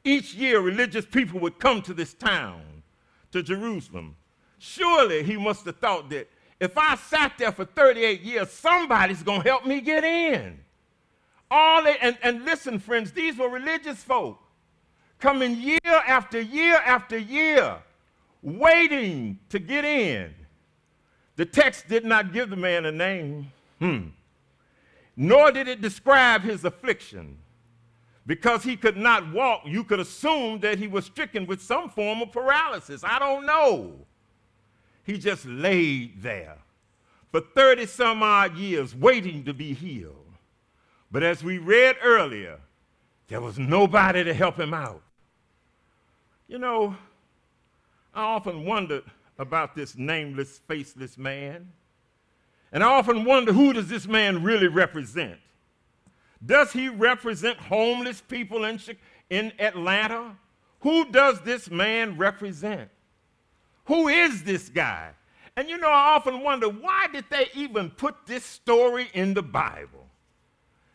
Each 0.03 0.33
year, 0.33 0.59
religious 0.59 1.05
people 1.05 1.39
would 1.41 1.59
come 1.59 1.83
to 1.83 1.93
this 1.93 2.15
town 2.15 2.63
to 3.31 3.43
Jerusalem. 3.43 4.15
Surely 4.57 5.21
he 5.21 5.37
must 5.37 5.63
have 5.65 5.77
thought 5.77 6.09
that 6.09 6.27
if 6.59 6.75
I 6.75 6.95
sat 6.95 7.33
there 7.37 7.51
for 7.51 7.65
38 7.65 8.21
years, 8.21 8.49
somebody's 8.49 9.21
going 9.21 9.43
to 9.43 9.47
help 9.47 9.67
me 9.67 9.79
get 9.79 10.03
in. 10.03 10.57
All 11.51 11.83
they, 11.83 11.95
and, 11.99 12.17
and 12.23 12.43
listen, 12.43 12.79
friends, 12.79 13.11
these 13.11 13.37
were 13.37 13.47
religious 13.47 14.01
folk 14.01 14.39
coming 15.19 15.55
year 15.61 15.79
after 15.85 16.41
year 16.41 16.77
after 16.77 17.15
year, 17.15 17.77
waiting 18.41 19.37
to 19.49 19.59
get 19.59 19.85
in. 19.85 20.33
The 21.35 21.45
text 21.45 21.87
did 21.87 22.05
not 22.05 22.33
give 22.33 22.49
the 22.49 22.55
man 22.55 22.87
a 22.87 22.91
name, 22.91 23.51
hmm. 23.77 24.07
nor 25.15 25.51
did 25.51 25.67
it 25.67 25.79
describe 25.79 26.41
his 26.41 26.65
affliction. 26.65 27.37
Because 28.25 28.63
he 28.63 28.77
could 28.77 28.95
not 28.95 29.33
walk, 29.33 29.63
you 29.65 29.83
could 29.83 29.99
assume 29.99 30.59
that 30.61 30.79
he 30.79 30.87
was 30.87 31.05
stricken 31.05 31.45
with 31.45 31.61
some 31.61 31.89
form 31.89 32.21
of 32.21 32.31
paralysis. 32.31 33.03
I 33.03 33.19
don't 33.19 33.45
know. 33.45 34.05
He 35.03 35.17
just 35.17 35.45
laid 35.45 36.21
there 36.21 36.57
for 37.31 37.41
30 37.41 37.85
some 37.87 38.23
odd 38.23 38.55
years 38.55 38.95
waiting 38.95 39.43
to 39.43 39.53
be 39.53 39.73
healed. 39.73 40.15
But 41.11 41.23
as 41.23 41.43
we 41.43 41.57
read 41.57 41.97
earlier, 42.01 42.59
there 43.27 43.41
was 43.41 43.59
nobody 43.59 44.23
to 44.23 44.33
help 44.33 44.59
him 44.59 44.73
out. 44.73 45.01
You 46.47 46.59
know, 46.59 46.95
I 48.13 48.23
often 48.23 48.65
wondered 48.65 49.03
about 49.37 49.75
this 49.75 49.97
nameless, 49.97 50.61
faceless 50.67 51.17
man. 51.17 51.71
And 52.71 52.83
I 52.83 52.87
often 52.87 53.25
wonder 53.25 53.51
who 53.51 53.73
does 53.73 53.89
this 53.89 54.07
man 54.07 54.43
really 54.43 54.67
represent? 54.67 55.39
Does 56.45 56.71
he 56.71 56.89
represent 56.89 57.57
homeless 57.57 58.21
people 58.21 58.65
in, 58.65 58.79
in 59.29 59.53
Atlanta? 59.59 60.35
Who 60.81 61.05
does 61.11 61.39
this 61.41 61.69
man 61.69 62.17
represent? 62.17 62.89
Who 63.85 64.07
is 64.07 64.43
this 64.43 64.69
guy? 64.69 65.11
And 65.55 65.69
you 65.69 65.77
know, 65.77 65.89
I 65.89 66.15
often 66.15 66.41
wonder 66.41 66.67
why 66.67 67.07
did 67.11 67.25
they 67.29 67.47
even 67.53 67.89
put 67.91 68.25
this 68.25 68.43
story 68.43 69.09
in 69.13 69.33
the 69.33 69.43
Bible? 69.43 70.07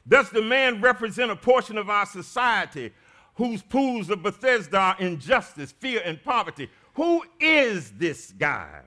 Does 0.07 0.31
the 0.31 0.43
man 0.43 0.81
represent 0.81 1.31
a 1.31 1.37
portion 1.37 1.79
of 1.79 1.89
our 1.89 2.07
society 2.07 2.93
whose 3.39 3.63
pools 3.63 4.11
of 4.11 4.21
Bethesda 4.21 4.77
are 4.77 4.97
injustice, 4.99 5.71
fear, 5.71 6.03
and 6.05 6.23
poverty. 6.23 6.69
Who 6.95 7.23
is 7.39 7.93
this 7.93 8.33
guy? 8.33 8.81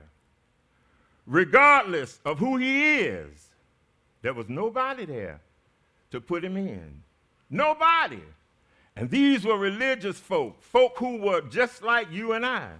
Regardless 1.26 2.20
of 2.26 2.38
who 2.38 2.58
he 2.58 2.98
is, 2.98 3.48
there 4.20 4.34
was 4.34 4.50
nobody 4.50 5.06
there 5.06 5.40
to 6.12 6.20
put 6.20 6.44
him 6.44 6.56
in. 6.56 7.02
Nobody. 7.50 8.22
And 8.96 9.10
these 9.10 9.44
were 9.44 9.58
religious 9.58 10.18
folk, 10.18 10.62
folk 10.62 10.96
who 10.98 11.16
were 11.18 11.40
just 11.42 11.82
like 11.82 12.10
you 12.10 12.32
and 12.32 12.46
I. 12.46 12.70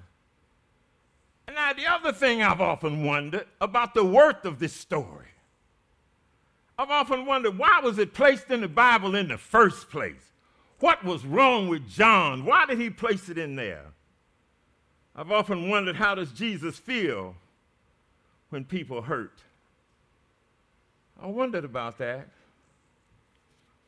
And 1.47 1.57
now, 1.57 1.73
the 1.73 1.87
other 1.87 2.13
thing 2.13 2.43
I've 2.43 2.61
often 2.61 3.05
wondered 3.05 3.47
about 3.61 3.95
the 3.95 4.05
worth 4.05 4.45
of 4.45 4.59
this 4.59 4.73
story. 4.73 5.27
I've 6.79 6.91
often 6.91 7.27
wondered 7.27 7.59
why 7.59 7.81
was 7.83 7.99
it 7.99 8.15
placed 8.15 8.51
in 8.51 8.61
the 8.61 8.69
Bible 8.69 9.15
in 9.15 9.29
the 9.29 9.39
first 9.39 9.91
place? 9.91 10.33
What 10.81 11.05
was 11.05 11.25
wrong 11.25 11.69
with 11.69 11.89
John? 11.89 12.45
Why 12.45 12.67
did 12.67 12.81
he 12.81 12.91
place 12.91 13.29
it 13.29 13.39
in 13.39 13.57
there? 13.57 13.87
I've 15.15 15.31
often 15.31 15.69
wondered 15.69 15.97
how 15.97 16.15
does 16.15 16.33
Jesus 16.33 16.79
feel 16.79 17.35
when 18.49 18.65
people 18.65 19.03
hurt? 19.03 19.43
I 21.23 21.27
wondered 21.27 21.65
about 21.65 21.99
that. 21.99 22.29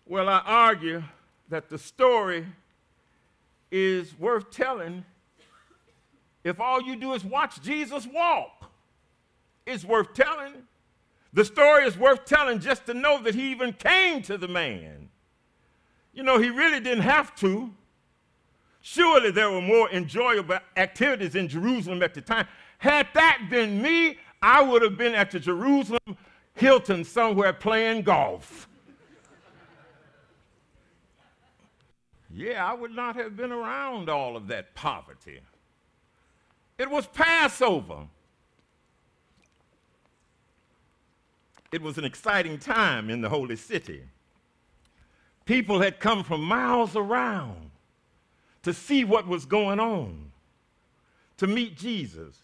Well, 0.07 0.29
I 0.29 0.43
argue 0.45 1.03
that 1.49 1.71
the 1.71 1.79
story 1.79 2.47
is 3.71 4.19
worth 4.19 4.51
telling 4.51 5.05
if 6.45 6.61
all 6.61 6.83
you 6.83 6.97
do 6.97 7.15
is 7.15 7.25
watch 7.25 7.63
Jesus 7.63 8.07
walk. 8.07 8.71
It's 9.67 9.85
worth 9.85 10.13
telling. 10.13 10.53
The 11.33 11.45
story 11.45 11.87
is 11.87 11.97
worth 11.97 12.27
telling 12.27 12.61
just 12.61 12.85
to 12.87 12.95
know 12.95 13.21
that 13.23 13.35
he 13.35 13.51
even 13.51 13.73
came 13.73 14.21
to 14.23 14.37
the 14.37 14.47
man. 14.47 15.09
You 16.13 16.23
know, 16.23 16.39
he 16.39 16.51
really 16.51 16.81
didn't 16.81 17.03
have 17.03 17.35
to. 17.37 17.73
Surely 18.83 19.31
there 19.31 19.51
were 19.51 19.63
more 19.63 19.91
enjoyable 19.91 20.59
activities 20.77 21.35
in 21.35 21.49
Jerusalem 21.49 22.03
at 22.03 22.13
the 22.13 22.21
time. 22.21 22.47
Had 22.77 23.09
that 23.15 23.49
been 23.51 23.81
me, 23.81 24.19
I 24.43 24.63
would 24.63 24.83
have 24.83 24.99
been 24.99 25.15
at 25.15 25.31
the 25.31 25.41
Jerusalem 25.41 26.19
Hilton 26.55 27.03
somewhere 27.05 27.55
playing 27.55 28.03
golf. 28.03 28.69
Yeah, 32.35 32.69
I 32.69 32.75
would 32.75 32.91
not 32.91 33.15
have 33.17 33.37
been 33.37 33.53
around 33.53 34.09
all 34.09 34.37
of 34.37 34.49
that 34.49 34.75
poverty. 34.75 35.39
It 36.79 36.91
was 36.91 37.07
Passover. 37.07 38.09
It 41.71 41.81
was 41.81 41.97
an 41.97 42.05
exciting 42.05 42.59
time 42.59 43.09
in 43.09 43.21
the 43.21 43.29
holy 43.29 43.57
city. 43.57 44.03
People 45.45 45.81
had 45.81 46.01
come 46.01 46.25
from 46.25 46.43
miles 46.43 46.97
around 46.97 47.71
to 48.63 48.73
see 48.73 49.05
what 49.05 49.29
was 49.29 49.45
going 49.45 49.79
on, 49.79 50.33
to 51.37 51.47
meet 51.47 51.77
Jesus. 51.77 52.43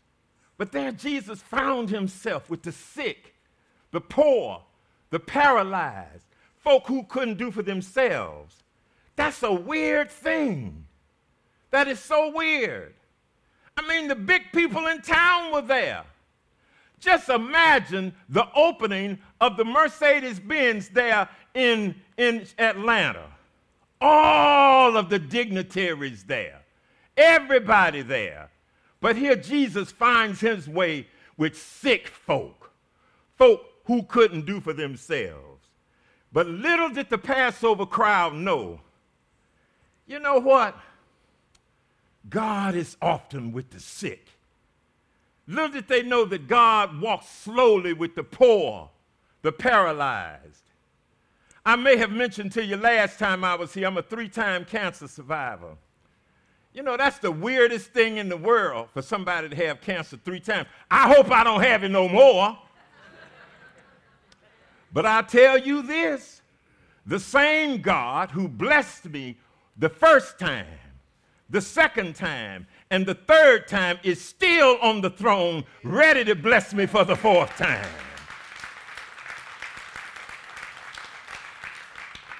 But 0.56 0.70
there, 0.70 0.92
Jesus 0.92 1.40
found 1.40 1.90
himself 1.90 2.48
with 2.50 2.62
the 2.62 2.72
sick, 2.72 3.34
the 3.90 4.00
poor, 4.00 4.62
the 5.10 5.18
paralyzed, 5.18 6.26
folk 6.58 6.86
who 6.86 7.02
couldn't 7.04 7.38
do 7.38 7.50
for 7.50 7.62
themselves. 7.62 8.62
That's 9.20 9.42
a 9.42 9.52
weird 9.52 10.10
thing. 10.10 10.86
That 11.72 11.88
is 11.88 12.00
so 12.00 12.32
weird. 12.34 12.94
I 13.76 13.86
mean, 13.86 14.08
the 14.08 14.14
big 14.14 14.50
people 14.50 14.86
in 14.86 15.02
town 15.02 15.52
were 15.52 15.60
there. 15.60 16.04
Just 17.00 17.28
imagine 17.28 18.14
the 18.30 18.46
opening 18.54 19.18
of 19.38 19.58
the 19.58 19.64
Mercedes 19.66 20.40
Benz 20.40 20.88
there 20.88 21.28
in, 21.52 21.96
in 22.16 22.46
Atlanta 22.58 23.26
all 24.00 24.96
of 24.96 25.10
the 25.10 25.18
dignitaries 25.18 26.24
there, 26.24 26.62
everybody 27.14 28.00
there. 28.00 28.48
But 29.02 29.16
here 29.16 29.36
Jesus 29.36 29.92
finds 29.92 30.40
his 30.40 30.66
way 30.66 31.08
with 31.36 31.60
sick 31.60 32.08
folk, 32.08 32.72
folk 33.36 33.66
who 33.84 34.02
couldn't 34.04 34.46
do 34.46 34.62
for 34.62 34.72
themselves. 34.72 35.66
But 36.32 36.46
little 36.46 36.88
did 36.88 37.10
the 37.10 37.18
Passover 37.18 37.84
crowd 37.84 38.32
know. 38.32 38.80
You 40.10 40.18
know 40.18 40.40
what? 40.40 40.76
God 42.28 42.74
is 42.74 42.96
often 43.00 43.52
with 43.52 43.70
the 43.70 43.78
sick. 43.80 44.26
Little 45.46 45.68
did 45.68 45.88
they 45.88 46.02
know 46.02 46.24
that 46.24 46.48
God 46.48 47.00
walks 47.00 47.28
slowly 47.28 47.92
with 47.92 48.14
the 48.14 48.24
poor, 48.24 48.90
the 49.42 49.52
paralyzed, 49.52 50.60
I 51.64 51.76
may 51.76 51.96
have 51.98 52.10
mentioned 52.10 52.52
to 52.52 52.64
you 52.64 52.76
last 52.76 53.18
time 53.18 53.44
I 53.44 53.54
was 53.54 53.74
here, 53.74 53.86
I'm 53.86 53.96
a 53.98 54.02
three 54.02 54.28
time 54.28 54.64
cancer 54.64 55.06
survivor. 55.06 55.76
You 56.72 56.82
know, 56.82 56.96
that's 56.96 57.18
the 57.18 57.30
weirdest 57.30 57.92
thing 57.92 58.16
in 58.16 58.28
the 58.28 58.36
world 58.36 58.88
for 58.92 59.02
somebody 59.02 59.48
to 59.48 59.56
have 59.56 59.80
cancer 59.80 60.18
three 60.24 60.40
times. 60.40 60.68
I 60.90 61.12
hope 61.12 61.30
I 61.30 61.44
don't 61.44 61.62
have 61.62 61.84
it 61.84 61.90
no 61.90 62.08
more. 62.08 62.58
but 64.92 65.04
I 65.04 65.22
tell 65.22 65.58
you 65.58 65.82
this 65.82 66.42
the 67.06 67.20
same 67.20 67.80
God 67.80 68.30
who 68.30 68.48
blessed 68.48 69.06
me 69.06 69.36
the 69.80 69.88
first 69.88 70.38
time, 70.38 70.66
the 71.48 71.60
second 71.60 72.14
time, 72.14 72.66
and 72.90 73.06
the 73.06 73.14
third 73.14 73.66
time 73.66 73.98
is 74.04 74.22
still 74.22 74.78
on 74.82 75.00
the 75.00 75.10
throne, 75.10 75.64
ready 75.82 76.22
to 76.24 76.34
bless 76.34 76.74
me 76.74 76.86
for 76.86 77.02
the 77.02 77.16
fourth 77.16 77.50
time. 77.56 77.88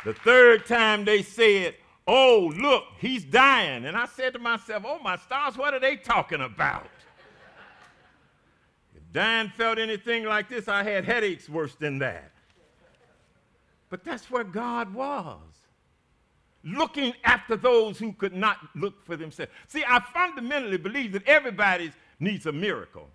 The 0.05 0.15
third 0.15 0.67
time 0.67 1.05
they 1.05 1.23
said, 1.23 1.75
Oh, 2.07 2.53
look, 2.57 2.85
he's 2.99 3.25
dying. 3.25 3.85
And 3.85 3.97
I 3.97 4.07
said 4.07 4.33
to 4.33 4.39
myself, 4.39 4.85
Oh, 4.87 4.99
my 4.99 5.17
stars, 5.17 5.57
what 5.57 5.75
are 5.75 5.81
they 5.81 5.97
talking 5.97 6.41
about? 6.43 6.89
if 8.97 9.13
dying 9.13 9.51
felt 9.57 9.79
anything 9.79 10.25
like 10.25 10.49
this, 10.49 10.69
I 10.69 10.83
had 10.83 11.05
headaches 11.05 11.49
worse 11.49 11.75
than 11.75 11.99
that. 12.01 12.33
But 13.89 14.05
that's 14.05 14.31
where 14.31 14.45
God 14.45 14.93
was 14.93 15.39
looking 16.65 17.15
after 17.25 17.57
those 17.57 17.99
who 17.99 18.13
could 18.13 18.35
not 18.35 18.59
look 18.75 19.05
for 19.05 19.17
themselves. 19.17 19.53
See, 19.69 19.85
I 19.87 20.01
fundamentally 20.01 20.77
believe 20.77 21.13
that 21.13 21.27
everybody 21.27 21.93
needs 22.19 22.47
a 22.47 22.53
miracle. 22.53 23.09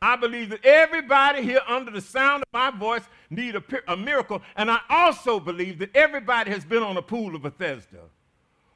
I 0.00 0.16
believe 0.16 0.50
that 0.50 0.64
everybody 0.64 1.42
here 1.42 1.60
under 1.66 1.90
the 1.90 2.02
sound 2.02 2.42
of 2.42 2.48
my 2.52 2.70
voice 2.70 3.02
need 3.30 3.56
a, 3.56 3.62
a, 3.88 3.96
miracle. 3.96 4.42
And 4.56 4.70
I 4.70 4.80
also 4.90 5.40
believe 5.40 5.78
that 5.78 5.94
everybody 5.96 6.50
has 6.50 6.64
been 6.64 6.82
on 6.82 6.98
a 6.98 7.02
pool 7.02 7.34
of 7.34 7.42
Bethesda, 7.42 8.00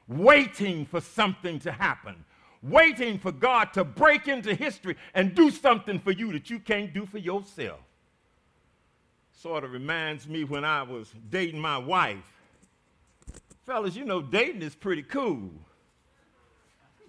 waiting 0.07 0.85
for 0.85 0.99
something 0.99 1.59
to 1.59 1.71
happen, 1.71 2.25
waiting 2.63 3.19
for 3.19 3.31
God 3.31 3.71
to 3.73 3.83
break 3.83 4.27
into 4.27 4.55
history 4.55 4.95
and 5.13 5.35
do 5.35 5.51
something 5.51 5.99
for 5.99 6.11
you 6.11 6.31
that 6.33 6.49
you 6.49 6.59
can't 6.59 6.91
do 6.91 7.05
for 7.05 7.19
yourself. 7.19 7.79
Sort 9.31 9.63
of 9.63 9.71
reminds 9.71 10.27
me 10.27 10.43
when 10.43 10.65
I 10.65 10.81
was 10.83 11.13
dating 11.29 11.61
my 11.61 11.77
wife. 11.77 12.40
Fellas, 13.65 13.95
you 13.95 14.05
know, 14.05 14.21
dating 14.21 14.61
is 14.61 14.75
pretty 14.75 15.03
cool 15.03 15.51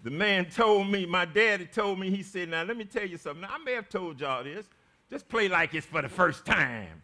the 0.03 0.11
man 0.11 0.47
told 0.47 0.89
me, 0.89 1.07
my 1.07 1.25
daddy 1.25 1.67
told 1.67 1.99
me, 1.99 2.11
he 2.11 2.23
said, 2.23 2.49
Now 2.49 2.65
let 2.65 2.77
me 2.77 2.85
tell 2.85 3.07
you 3.07 3.17
something. 3.17 3.43
Now, 3.43 3.51
I 3.53 3.59
may 3.59 3.73
have 3.75 3.89
told 3.89 4.21
y'all 4.21 4.43
this. 4.43 4.67
Just 5.11 5.29
play 5.29 5.49
like 5.49 5.75
it's 5.75 5.87
for 5.87 6.03
the 6.03 6.09
first 6.09 6.45
time. 6.45 7.03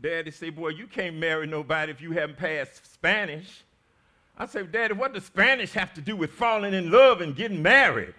Daddy 0.00 0.30
said, 0.30 0.56
Boy, 0.56 0.70
you 0.70 0.86
can't 0.86 1.16
marry 1.16 1.46
nobody 1.46 1.92
if 1.92 2.00
you 2.00 2.12
haven't 2.12 2.38
passed 2.38 2.92
Spanish. 2.92 3.64
I 4.36 4.46
said, 4.46 4.70
Daddy, 4.72 4.94
what 4.94 5.14
does 5.14 5.24
Spanish 5.24 5.72
have 5.72 5.94
to 5.94 6.00
do 6.00 6.16
with 6.16 6.30
falling 6.30 6.74
in 6.74 6.90
love 6.90 7.20
and 7.20 7.34
getting 7.34 7.62
married? 7.62 8.14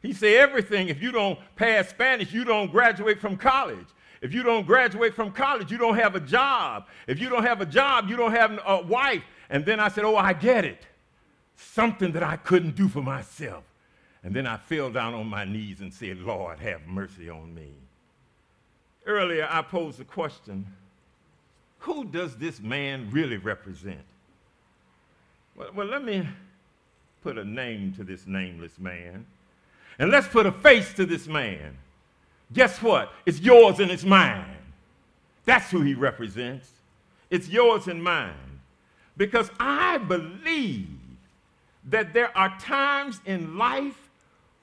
He 0.00 0.12
said, 0.12 0.34
Everything. 0.34 0.88
If 0.88 1.00
you 1.00 1.12
don't 1.12 1.38
pass 1.54 1.88
Spanish, 1.88 2.32
you 2.32 2.44
don't 2.44 2.72
graduate 2.72 3.20
from 3.20 3.36
college. 3.36 3.86
If 4.22 4.32
you 4.32 4.42
don't 4.42 4.66
graduate 4.66 5.14
from 5.14 5.32
college, 5.32 5.70
you 5.70 5.76
don't 5.76 5.96
have 5.96 6.14
a 6.14 6.20
job. 6.20 6.86
If 7.06 7.20
you 7.20 7.28
don't 7.28 7.42
have 7.42 7.60
a 7.60 7.66
job, 7.66 8.08
you 8.08 8.16
don't 8.16 8.32
have 8.32 8.58
a 8.64 8.80
wife. 8.80 9.24
And 9.50 9.66
then 9.66 9.80
I 9.80 9.88
said, 9.88 10.04
Oh, 10.04 10.16
I 10.16 10.32
get 10.32 10.64
it 10.64 10.86
something 11.62 12.12
that 12.12 12.22
I 12.22 12.36
couldn't 12.36 12.74
do 12.74 12.88
for 12.88 13.02
myself. 13.02 13.64
And 14.24 14.34
then 14.34 14.46
I 14.46 14.56
fell 14.56 14.90
down 14.90 15.14
on 15.14 15.26
my 15.26 15.44
knees 15.44 15.80
and 15.80 15.92
said, 15.92 16.18
Lord, 16.18 16.58
have 16.60 16.86
mercy 16.86 17.28
on 17.28 17.54
me. 17.54 17.70
Earlier, 19.06 19.48
I 19.50 19.62
posed 19.62 19.98
the 19.98 20.04
question 20.04 20.66
who 21.80 22.04
does 22.04 22.36
this 22.36 22.60
man 22.60 23.10
really 23.10 23.38
represent? 23.38 24.04
Well, 25.56 25.70
well, 25.74 25.86
let 25.88 26.04
me 26.04 26.28
put 27.24 27.38
a 27.38 27.44
name 27.44 27.92
to 27.94 28.04
this 28.04 28.24
nameless 28.24 28.78
man. 28.78 29.26
And 29.98 30.12
let's 30.12 30.28
put 30.28 30.46
a 30.46 30.52
face 30.52 30.94
to 30.94 31.04
this 31.04 31.26
man. 31.26 31.76
Guess 32.52 32.82
what? 32.82 33.12
It's 33.26 33.40
yours 33.40 33.80
and 33.80 33.90
it's 33.90 34.04
mine. 34.04 34.56
That's 35.44 35.70
who 35.70 35.80
he 35.80 35.94
represents. 35.94 36.68
It's 37.30 37.48
yours 37.48 37.88
and 37.88 38.02
mine. 38.02 38.60
Because 39.16 39.50
I 39.58 39.98
believe 39.98 40.88
that 41.84 42.12
there 42.12 42.36
are 42.36 42.56
times 42.58 43.20
in 43.26 43.56
life 43.58 44.10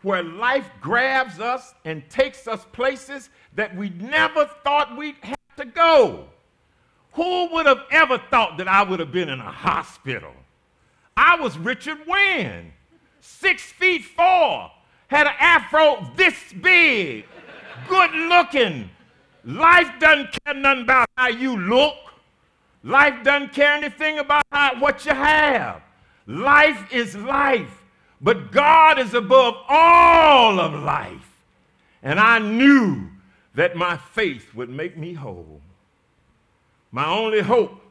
where 0.01 0.23
life 0.23 0.69
grabs 0.79 1.39
us 1.39 1.73
and 1.83 2.07
takes 2.09 2.47
us 2.47 2.65
places 2.71 3.29
that 3.55 3.75
we 3.75 3.89
never 3.89 4.45
thought 4.63 4.97
we'd 4.97 5.17
have 5.21 5.37
to 5.57 5.65
go. 5.65 6.27
Who 7.13 7.53
would 7.53 7.65
have 7.65 7.81
ever 7.91 8.17
thought 8.17 8.57
that 8.57 8.67
I 8.67 8.83
would 8.83 8.99
have 8.99 9.11
been 9.11 9.29
in 9.29 9.39
a 9.39 9.51
hospital? 9.51 10.31
I 11.17 11.35
was 11.35 11.57
Richard 11.57 11.99
Wynn, 12.07 12.71
six 13.19 13.63
feet 13.63 14.05
four, 14.05 14.71
had 15.07 15.27
an 15.27 15.33
afro 15.39 16.09
this 16.15 16.53
big, 16.53 17.25
good 17.87 18.11
looking. 18.11 18.89
Life 19.45 19.91
doesn't 19.99 20.37
care 20.43 20.53
nothing 20.53 20.83
about 20.83 21.07
how 21.17 21.29
you 21.29 21.57
look. 21.57 21.95
Life 22.83 23.23
doesn't 23.23 23.53
care 23.53 23.73
anything 23.73 24.19
about 24.19 24.45
how, 24.51 24.79
what 24.79 25.05
you 25.05 25.13
have. 25.13 25.81
Life 26.27 26.91
is 26.93 27.15
life, 27.15 27.83
but 28.21 28.51
God 28.51 28.99
is 28.99 29.13
above 29.13 29.55
all 29.67 30.59
of 30.59 30.73
life. 30.83 31.29
And 32.03 32.19
I 32.19 32.39
knew 32.39 33.09
that 33.55 33.75
my 33.75 33.97
faith 33.97 34.53
would 34.53 34.69
make 34.69 34.97
me 34.97 35.13
whole. 35.13 35.59
My 36.91 37.07
only 37.07 37.41
hope 37.41 37.81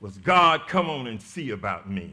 was 0.00 0.18
God, 0.18 0.66
come 0.66 0.90
on 0.90 1.06
and 1.06 1.20
see 1.20 1.50
about 1.50 1.90
me. 1.90 2.12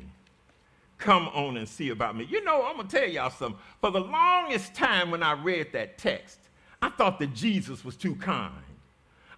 Come 0.97 1.27
on 1.29 1.57
and 1.57 1.67
see 1.67 1.89
about 1.89 2.15
me. 2.15 2.27
You 2.29 2.43
know, 2.43 2.65
I'm 2.65 2.75
going 2.75 2.87
to 2.87 2.97
tell 2.97 3.07
y'all 3.07 3.29
something. 3.29 3.59
For 3.81 3.91
the 3.91 3.99
longest 3.99 4.73
time 4.73 5.11
when 5.11 5.21
I 5.21 5.33
read 5.33 5.71
that 5.73 5.97
text, 5.97 6.39
I 6.81 6.89
thought 6.89 7.19
that 7.19 7.33
Jesus 7.33 7.83
was 7.83 7.95
too 7.95 8.15
kind. 8.15 8.53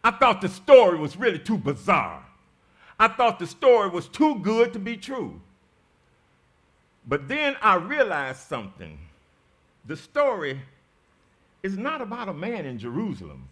I 0.04 0.12
thought 0.12 0.42
the 0.42 0.50
story 0.50 0.98
was 0.98 1.18
really 1.18 1.40
too 1.40 1.58
bizarre. 1.58 2.26
I 3.00 3.08
thought 3.08 3.40
the 3.40 3.48
story 3.48 3.90
was 3.90 4.08
too 4.08 4.40
good 4.40 4.74
to 4.74 4.80
be 4.80 4.98
true. 4.98 5.40
But 7.08 7.28
then 7.28 7.56
I 7.62 7.76
realized 7.76 8.42
something. 8.42 9.00
The 9.86 9.96
story 9.96 10.62
is 11.64 11.78
not 11.78 12.02
about 12.02 12.30
a 12.30 12.34
man 12.34 12.66
in 12.66 12.78
Jerusalem. 12.78 13.48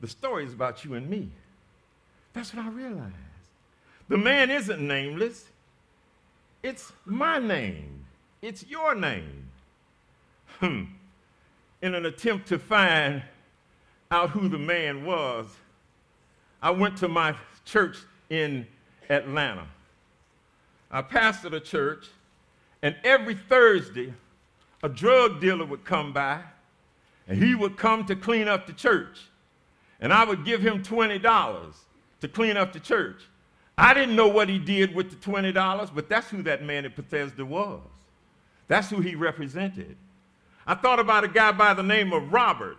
The 0.00 0.08
story 0.08 0.44
is 0.44 0.52
about 0.52 0.84
you 0.84 0.94
and 0.94 1.08
me. 1.08 1.30
That's 2.32 2.54
what 2.54 2.64
I 2.64 2.68
realized. 2.68 3.14
The 4.08 4.16
man 4.16 4.50
isn't 4.50 4.80
nameless. 4.80 5.46
It's 6.62 6.92
my 7.04 7.38
name. 7.38 8.06
It's 8.40 8.64
your 8.66 8.94
name. 8.94 9.48
Hmm. 10.60 10.84
In 11.80 11.94
an 11.94 12.06
attempt 12.06 12.48
to 12.48 12.58
find 12.58 13.22
out 14.10 14.30
who 14.30 14.48
the 14.48 14.58
man 14.58 15.04
was, 15.04 15.46
I 16.60 16.70
went 16.70 16.96
to 16.98 17.08
my 17.08 17.34
church 17.64 17.98
in 18.30 18.66
Atlanta. 19.08 19.66
I 20.90 21.02
pastored 21.02 21.52
a 21.52 21.60
church, 21.60 22.06
and 22.82 22.96
every 23.04 23.34
Thursday, 23.34 24.12
a 24.82 24.88
drug 24.88 25.40
dealer 25.40 25.64
would 25.64 25.84
come 25.84 26.12
by, 26.12 26.40
and 27.28 27.42
he 27.42 27.54
would 27.54 27.76
come 27.76 28.04
to 28.06 28.16
clean 28.16 28.48
up 28.48 28.66
the 28.66 28.72
church. 28.72 29.18
And 30.00 30.12
I 30.12 30.24
would 30.24 30.44
give 30.44 30.60
him 30.60 30.82
$20 30.82 31.74
to 32.20 32.28
clean 32.28 32.56
up 32.56 32.72
the 32.72 32.80
church. 32.80 33.22
I 33.76 33.94
didn't 33.94 34.16
know 34.16 34.28
what 34.28 34.48
he 34.48 34.58
did 34.58 34.94
with 34.94 35.10
the 35.10 35.16
$20, 35.16 35.94
but 35.94 36.08
that's 36.08 36.28
who 36.28 36.42
that 36.42 36.64
man 36.64 36.84
at 36.84 36.96
Bethesda 36.96 37.44
was. 37.44 37.80
That's 38.66 38.90
who 38.90 39.00
he 39.00 39.14
represented. 39.14 39.96
I 40.68 40.74
thought 40.74 41.00
about 41.00 41.24
a 41.24 41.28
guy 41.28 41.50
by 41.52 41.72
the 41.72 41.82
name 41.82 42.12
of 42.12 42.30
Robert 42.30 42.76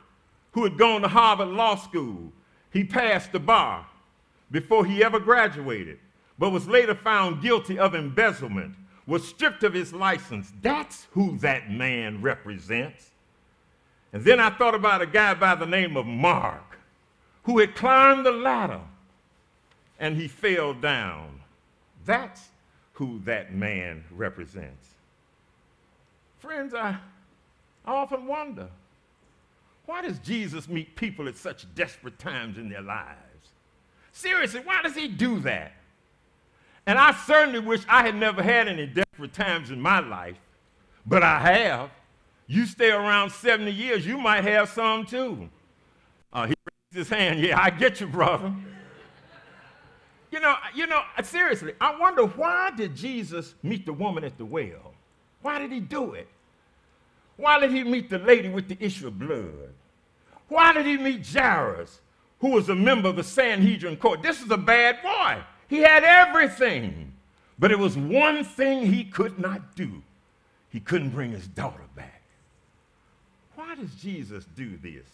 who 0.51 0.63
had 0.63 0.77
gone 0.77 1.01
to 1.01 1.07
Harvard 1.07 1.47
Law 1.47 1.75
School. 1.75 2.31
He 2.71 2.83
passed 2.83 3.31
the 3.31 3.39
bar 3.39 3.87
before 4.51 4.85
he 4.85 5.03
ever 5.03 5.19
graduated, 5.19 5.97
but 6.37 6.51
was 6.51 6.67
later 6.67 6.93
found 6.93 7.41
guilty 7.41 7.79
of 7.79 7.95
embezzlement, 7.95 8.75
was 9.07 9.27
stripped 9.27 9.63
of 9.63 9.73
his 9.73 9.91
license. 9.91 10.53
That's 10.61 11.07
who 11.13 11.39
that 11.39 11.71
man 11.71 12.21
represents. 12.21 13.09
And 14.13 14.23
then 14.23 14.39
I 14.39 14.51
thought 14.51 14.75
about 14.75 15.01
a 15.01 15.07
guy 15.07 15.33
by 15.33 15.55
the 15.55 15.65
name 15.65 15.97
of 15.97 16.05
Mark, 16.05 16.77
who 17.43 17.57
had 17.57 17.73
climbed 17.73 18.23
the 18.23 18.31
ladder 18.31 18.81
and 19.99 20.15
he 20.15 20.27
fell 20.27 20.75
down. 20.75 21.41
That's 22.05 22.49
who 22.93 23.19
that 23.25 23.55
man 23.55 24.03
represents. 24.11 24.89
Friends, 26.37 26.75
I, 26.75 26.97
I 27.89 27.93
often 27.93 28.27
wonder 28.27 28.67
why 29.87 30.03
does 30.03 30.19
Jesus 30.19 30.69
meet 30.69 30.95
people 30.95 31.27
at 31.27 31.35
such 31.35 31.65
desperate 31.73 32.19
times 32.19 32.59
in 32.59 32.69
their 32.69 32.83
lives? 32.83 33.49
Seriously, 34.11 34.61
why 34.63 34.83
does 34.83 34.93
he 34.93 35.07
do 35.07 35.39
that? 35.39 35.71
And 36.85 36.99
I 36.99 37.13
certainly 37.13 37.57
wish 37.57 37.81
I 37.89 38.03
had 38.03 38.13
never 38.13 38.43
had 38.43 38.67
any 38.67 38.85
desperate 38.85 39.33
times 39.33 39.71
in 39.71 39.81
my 39.81 40.01
life, 40.01 40.37
but 41.07 41.23
I 41.23 41.39
have. 41.39 41.89
You 42.45 42.67
stay 42.67 42.91
around 42.91 43.31
70 43.31 43.71
years, 43.71 44.05
you 44.05 44.19
might 44.19 44.43
have 44.43 44.69
some 44.69 45.03
too. 45.03 45.49
Uh, 46.31 46.45
he 46.45 46.53
raised 46.93 47.09
his 47.09 47.09
hand. 47.09 47.39
Yeah, 47.39 47.59
I 47.59 47.71
get 47.71 47.99
you, 47.99 48.05
brother. 48.05 48.53
you 50.31 50.39
know, 50.39 50.53
you 50.75 50.85
know, 50.85 51.01
seriously, 51.23 51.73
I 51.81 51.99
wonder 51.99 52.27
why 52.27 52.69
did 52.69 52.95
Jesus 52.95 53.55
meet 53.63 53.87
the 53.87 53.93
woman 53.93 54.23
at 54.23 54.37
the 54.37 54.45
well? 54.45 54.93
Why 55.41 55.57
did 55.57 55.71
he 55.71 55.79
do 55.79 56.13
it? 56.13 56.27
Why 57.39 57.57
did 57.57 57.71
he 57.71 57.85
meet 57.85 58.09
the 58.09 58.19
lady 58.19 58.49
with 58.49 58.67
the 58.67 58.77
issue 58.81 59.07
of 59.07 59.17
blood? 59.17 59.73
Why 60.49 60.73
did 60.73 60.85
he 60.85 60.97
meet 60.97 61.25
Jairus, 61.25 62.01
who 62.41 62.49
was 62.49 62.67
a 62.67 62.75
member 62.75 63.07
of 63.07 63.15
the 63.15 63.23
Sanhedrin 63.23 63.95
court? 63.95 64.21
This 64.21 64.41
is 64.41 64.51
a 64.51 64.57
bad 64.57 65.01
boy. 65.01 65.41
He 65.69 65.77
had 65.77 66.03
everything, 66.03 67.13
but 67.57 67.71
it 67.71 67.79
was 67.79 67.95
one 67.95 68.43
thing 68.43 68.85
he 68.85 69.05
could 69.05 69.39
not 69.39 69.73
do. 69.73 70.03
He 70.69 70.81
couldn't 70.81 71.11
bring 71.11 71.31
his 71.31 71.47
daughter 71.47 71.85
back. 71.95 72.21
Why 73.55 73.73
does 73.75 73.95
Jesus 73.95 74.45
do 74.57 74.75
this? 74.75 75.07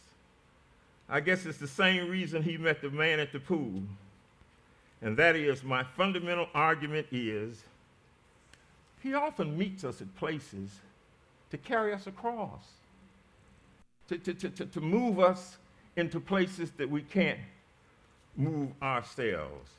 I 1.07 1.19
guess 1.19 1.45
it's 1.45 1.59
the 1.59 1.67
same 1.67 2.09
reason 2.09 2.41
he 2.41 2.57
met 2.57 2.81
the 2.81 2.89
man 2.89 3.19
at 3.19 3.33
the 3.33 3.39
pool. 3.39 3.83
And 5.03 5.15
that 5.17 5.35
is, 5.35 5.63
my 5.63 5.83
fundamental 5.83 6.47
argument 6.55 7.05
is 7.11 7.61
he 9.03 9.13
often 9.13 9.55
meets 9.55 9.83
us 9.83 10.01
at 10.01 10.15
places 10.15 10.71
to 11.55 11.61
carry 11.61 11.93
us 11.93 12.05
across, 12.05 12.65
to, 14.09 14.17
to, 14.17 14.33
to, 14.33 14.49
to, 14.49 14.65
to 14.65 14.81
move 14.81 15.19
us 15.19 15.57
into 15.95 16.19
places 16.19 16.71
that 16.71 16.89
we 16.89 17.01
can't 17.01 17.39
move 18.35 18.71
ourselves. 18.81 19.71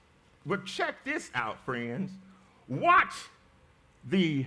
But 0.47 0.65
check 0.65 0.95
this 1.05 1.31
out, 1.35 1.63
friends. 1.67 2.11
Watch 2.67 3.13
the, 4.09 4.47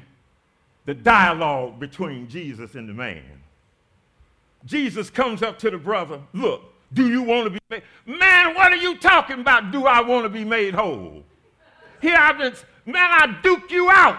the 0.86 0.96
dialogue 0.96 1.80
between 1.80 2.28
Jesus 2.28 2.74
and 2.74 2.90
the 2.90 2.94
man. 2.94 3.44
Jesus 4.66 5.12
comes 5.12 5.44
up 5.44 5.60
to 5.60 5.70
the 5.70 5.78
brother, 5.78 6.20
look, 6.34 6.64
do 6.94 7.08
you 7.08 7.22
want 7.22 7.46
to 7.46 7.52
be 7.52 7.60
made? 7.70 7.84
Man, 8.08 8.56
what 8.56 8.72
are 8.72 8.78
you 8.78 8.98
talking 8.98 9.40
about? 9.42 9.72
Do 9.72 9.86
I 9.86 10.02
want 10.02 10.26
to 10.26 10.30
be 10.30 10.44
made 10.44 10.74
whole? 10.74 11.24
Here 12.02 12.18
I've 12.18 12.40
been, 12.40 12.54
man, 12.88 13.12
I 13.12 13.40
duke 13.44 13.70
you 13.70 13.88
out. 13.92 14.18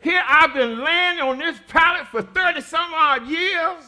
Here 0.00 0.22
I've 0.26 0.54
been 0.54 0.82
laying 0.82 1.20
on 1.20 1.38
this 1.38 1.58
pallet 1.68 2.06
for 2.06 2.22
30 2.22 2.60
some 2.60 2.92
odd 2.94 3.26
years, 3.26 3.84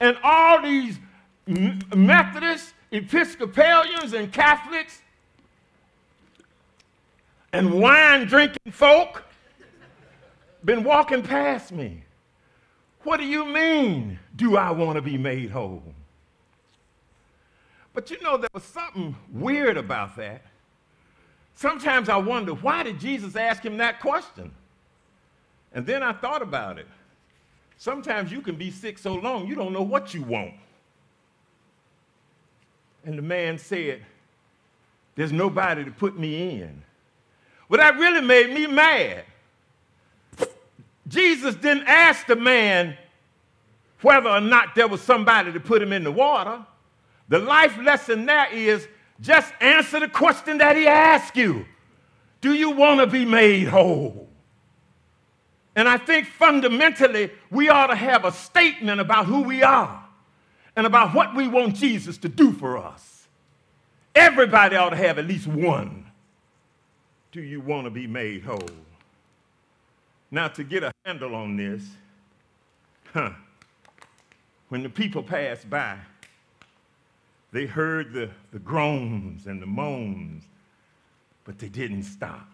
and 0.00 0.18
all 0.22 0.60
these 0.60 0.98
Methodists, 1.46 2.74
Episcopalians, 2.90 4.12
and 4.12 4.32
Catholics, 4.32 5.02
and 7.52 7.80
wine 7.80 8.26
drinking 8.26 8.72
folk 8.72 9.24
been 10.64 10.82
walking 10.82 11.22
past 11.22 11.70
me. 11.70 12.02
What 13.04 13.18
do 13.18 13.24
you 13.24 13.44
mean, 13.44 14.18
do 14.34 14.56
I 14.56 14.72
want 14.72 14.96
to 14.96 15.02
be 15.02 15.16
made 15.16 15.50
whole? 15.50 15.82
But 17.94 18.10
you 18.10 18.20
know, 18.20 18.36
there 18.36 18.50
was 18.52 18.64
something 18.64 19.14
weird 19.32 19.76
about 19.76 20.16
that. 20.16 20.42
Sometimes 21.54 22.08
I 22.08 22.16
wonder, 22.16 22.52
why 22.52 22.82
did 22.82 22.98
Jesus 22.98 23.36
ask 23.36 23.64
him 23.64 23.76
that 23.78 24.00
question? 24.00 24.50
And 25.76 25.84
then 25.84 26.02
I 26.02 26.14
thought 26.14 26.40
about 26.40 26.78
it. 26.78 26.86
Sometimes 27.76 28.32
you 28.32 28.40
can 28.40 28.56
be 28.56 28.70
sick 28.70 28.96
so 28.96 29.14
long 29.14 29.46
you 29.46 29.54
don't 29.54 29.74
know 29.74 29.82
what 29.82 30.14
you 30.14 30.22
want. 30.22 30.54
And 33.04 33.18
the 33.18 33.22
man 33.22 33.58
said, 33.58 34.00
There's 35.16 35.32
nobody 35.32 35.84
to 35.84 35.90
put 35.90 36.18
me 36.18 36.62
in. 36.62 36.82
Well, 37.68 37.78
that 37.78 37.98
really 37.98 38.22
made 38.22 38.54
me 38.54 38.66
mad. 38.66 39.24
Jesus 41.08 41.54
didn't 41.56 41.86
ask 41.86 42.26
the 42.26 42.36
man 42.36 42.96
whether 44.00 44.30
or 44.30 44.40
not 44.40 44.74
there 44.74 44.88
was 44.88 45.02
somebody 45.02 45.52
to 45.52 45.60
put 45.60 45.82
him 45.82 45.92
in 45.92 46.04
the 46.04 46.12
water. 46.12 46.64
The 47.28 47.38
life 47.38 47.76
lesson 47.82 48.24
there 48.24 48.50
is 48.50 48.88
just 49.20 49.52
answer 49.60 50.00
the 50.00 50.08
question 50.08 50.56
that 50.58 50.74
he 50.74 50.86
asked 50.86 51.36
you 51.36 51.66
Do 52.40 52.54
you 52.54 52.70
want 52.70 53.00
to 53.00 53.06
be 53.06 53.26
made 53.26 53.68
whole? 53.68 54.25
And 55.76 55.88
I 55.88 55.98
think 55.98 56.26
fundamentally 56.26 57.30
we 57.50 57.68
ought 57.68 57.88
to 57.88 57.94
have 57.94 58.24
a 58.24 58.32
statement 58.32 59.00
about 59.00 59.26
who 59.26 59.42
we 59.42 59.62
are 59.62 60.04
and 60.74 60.86
about 60.86 61.14
what 61.14 61.36
we 61.36 61.46
want 61.46 61.76
Jesus 61.76 62.18
to 62.18 62.28
do 62.28 62.52
for 62.52 62.78
us. 62.78 63.28
Everybody 64.14 64.74
ought 64.76 64.90
to 64.90 64.96
have 64.96 65.18
at 65.18 65.26
least 65.26 65.46
one. 65.46 66.06
Do 67.30 67.42
you 67.42 67.60
want 67.60 67.84
to 67.84 67.90
be 67.90 68.06
made 68.06 68.42
whole? 68.42 68.70
Now, 70.30 70.48
to 70.48 70.64
get 70.64 70.82
a 70.82 70.92
handle 71.04 71.34
on 71.34 71.56
this, 71.56 71.84
huh, 73.12 73.30
when 74.70 74.82
the 74.82 74.88
people 74.88 75.22
passed 75.22 75.68
by, 75.70 75.98
They 77.52 77.64
heard 77.64 78.12
the, 78.12 78.28
the 78.52 78.58
groans 78.58 79.46
and 79.46 79.62
the 79.62 79.66
moans, 79.66 80.44
but 81.44 81.58
they 81.58 81.70
didn't 81.70 82.02
stop. 82.02 82.46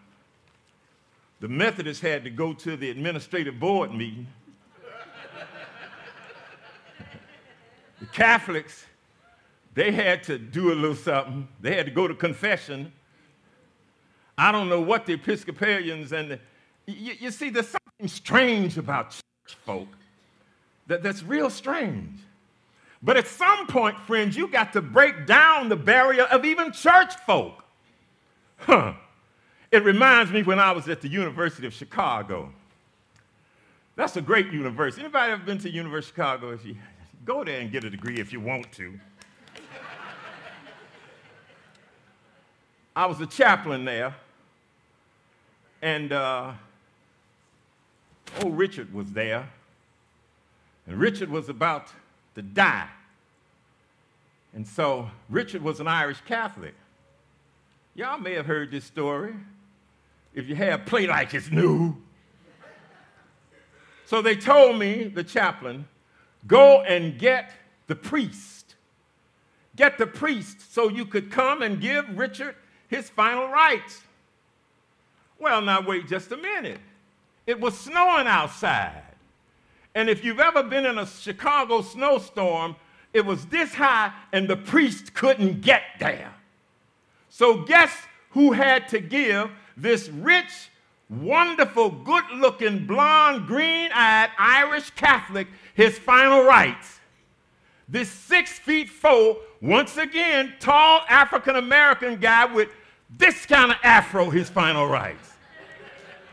The 1.43 1.49
Methodists 1.49 2.01
had 2.01 2.23
to 2.23 2.29
go 2.29 2.53
to 2.53 2.77
the 2.77 2.89
administrative 2.89 3.59
board 3.59 3.93
meeting. 3.93 4.27
the 7.99 8.05
Catholics, 8.13 8.85
they 9.73 9.91
had 9.91 10.23
to 10.23 10.37
do 10.37 10.71
a 10.71 10.73
little 10.73 10.95
something. 10.95 11.49
They 11.59 11.75
had 11.75 11.85
to 11.85 11.91
go 11.91 12.07
to 12.07 12.15
confession. 12.15 12.93
I 14.37 14.53
don't 14.53 14.69
know 14.69 14.79
what 14.79 15.05
the 15.05 15.15
Episcopalians 15.15 16.13
and 16.13 16.31
the, 16.31 16.39
you, 16.85 17.13
you 17.19 17.29
see, 17.29 17.49
there's 17.49 17.67
something 17.67 18.07
strange 18.07 18.77
about 18.77 19.09
church 19.09 19.57
folk 19.65 19.89
that, 20.87 21.03
that's 21.03 21.23
real 21.23 21.49
strange. 21.49 22.21
But 23.01 23.17
at 23.17 23.27
some 23.27 23.67
point, 23.67 23.99
friends, 23.99 24.37
you 24.37 24.47
got 24.47 24.71
to 24.71 24.81
break 24.81 25.27
down 25.27 25.67
the 25.67 25.75
barrier 25.75 26.23
of 26.23 26.45
even 26.45 26.71
church 26.71 27.13
folk. 27.25 27.65
Huh. 28.59 28.93
It 29.73 29.83
reminds 29.83 30.31
me 30.31 30.43
when 30.43 30.59
I 30.59 30.71
was 30.71 30.87
at 30.87 31.01
the 31.01 31.07
University 31.07 31.65
of 31.65 31.73
Chicago. 31.73 32.53
That's 33.95 34.15
a 34.15 34.21
great 34.21 34.53
university. 34.53 35.01
Anybody 35.01 35.31
ever 35.31 35.43
been 35.43 35.57
to 35.57 35.67
University 35.67 36.11
of 36.11 36.15
Chicago? 36.15 36.51
If 36.51 36.63
you 36.63 36.75
go 37.25 37.43
there 37.43 37.59
and 37.59 37.71
get 37.71 37.83
a 37.83 37.89
degree 37.89 38.19
if 38.19 38.31
you 38.31 38.39
want 38.39 38.71
to. 38.73 38.99
I 42.95 43.07
was 43.07 43.19
a 43.19 43.25
chaplain 43.25 43.83
there, 43.83 44.13
and 45.81 46.11
uh, 46.11 46.51
old 48.43 48.55
Richard 48.55 48.93
was 48.93 49.11
there, 49.11 49.49
and 50.85 50.97
Richard 50.97 51.31
was 51.31 51.49
about 51.49 51.87
to 52.35 52.43
die. 52.43 52.89
And 54.53 54.67
so 54.67 55.09
Richard 55.31 55.63
was 55.63 55.79
an 55.79 55.87
Irish 55.87 56.21
Catholic. 56.27 56.75
Y'all 57.95 58.19
may 58.19 58.33
have 58.33 58.45
heard 58.45 58.69
this 58.69 58.85
story. 58.85 59.33
If 60.33 60.47
you 60.47 60.55
have, 60.55 60.85
play 60.85 61.07
like 61.07 61.33
it's 61.33 61.51
new. 61.51 61.95
So 64.05 64.21
they 64.21 64.35
told 64.35 64.77
me, 64.77 65.05
the 65.05 65.23
chaplain, 65.23 65.87
go 66.47 66.81
and 66.81 67.17
get 67.17 67.51
the 67.87 67.95
priest. 67.95 68.75
Get 69.75 69.97
the 69.97 70.07
priest 70.07 70.73
so 70.73 70.89
you 70.89 71.05
could 71.05 71.31
come 71.31 71.61
and 71.61 71.81
give 71.81 72.17
Richard 72.17 72.55
his 72.87 73.09
final 73.09 73.47
rites. 73.47 74.01
Well, 75.39 75.61
now 75.61 75.81
wait 75.81 76.07
just 76.07 76.31
a 76.31 76.37
minute. 76.37 76.79
It 77.47 77.59
was 77.59 77.77
snowing 77.77 78.27
outside. 78.27 79.03
And 79.95 80.09
if 80.09 80.23
you've 80.23 80.39
ever 80.39 80.63
been 80.63 80.85
in 80.85 80.97
a 80.97 81.05
Chicago 81.05 81.81
snowstorm, 81.81 82.75
it 83.13 83.25
was 83.25 83.45
this 83.47 83.73
high 83.73 84.11
and 84.31 84.47
the 84.47 84.57
priest 84.57 85.13
couldn't 85.13 85.61
get 85.61 85.83
there. 85.99 86.33
So, 87.29 87.63
guess 87.63 87.91
who 88.31 88.51
had 88.51 88.87
to 88.89 88.99
give 88.99 89.49
this 89.77 90.09
rich, 90.09 90.69
wonderful, 91.09 91.89
good 91.89 92.23
looking, 92.35 92.85
blonde, 92.85 93.47
green 93.47 93.89
eyed 93.93 94.29
Irish 94.37 94.89
Catholic 94.91 95.47
his 95.73 95.97
final 95.97 96.43
rites? 96.43 96.99
This 97.87 98.09
six 98.09 98.59
feet 98.59 98.89
four, 98.89 99.37
once 99.61 99.97
again, 99.97 100.53
tall 100.59 101.01
African 101.07 101.55
American 101.55 102.17
guy 102.17 102.45
with 102.45 102.69
this 103.17 103.45
kind 103.45 103.71
of 103.71 103.77
afro, 103.83 104.29
his 104.29 104.49
final 104.49 104.87
rites. 104.87 105.33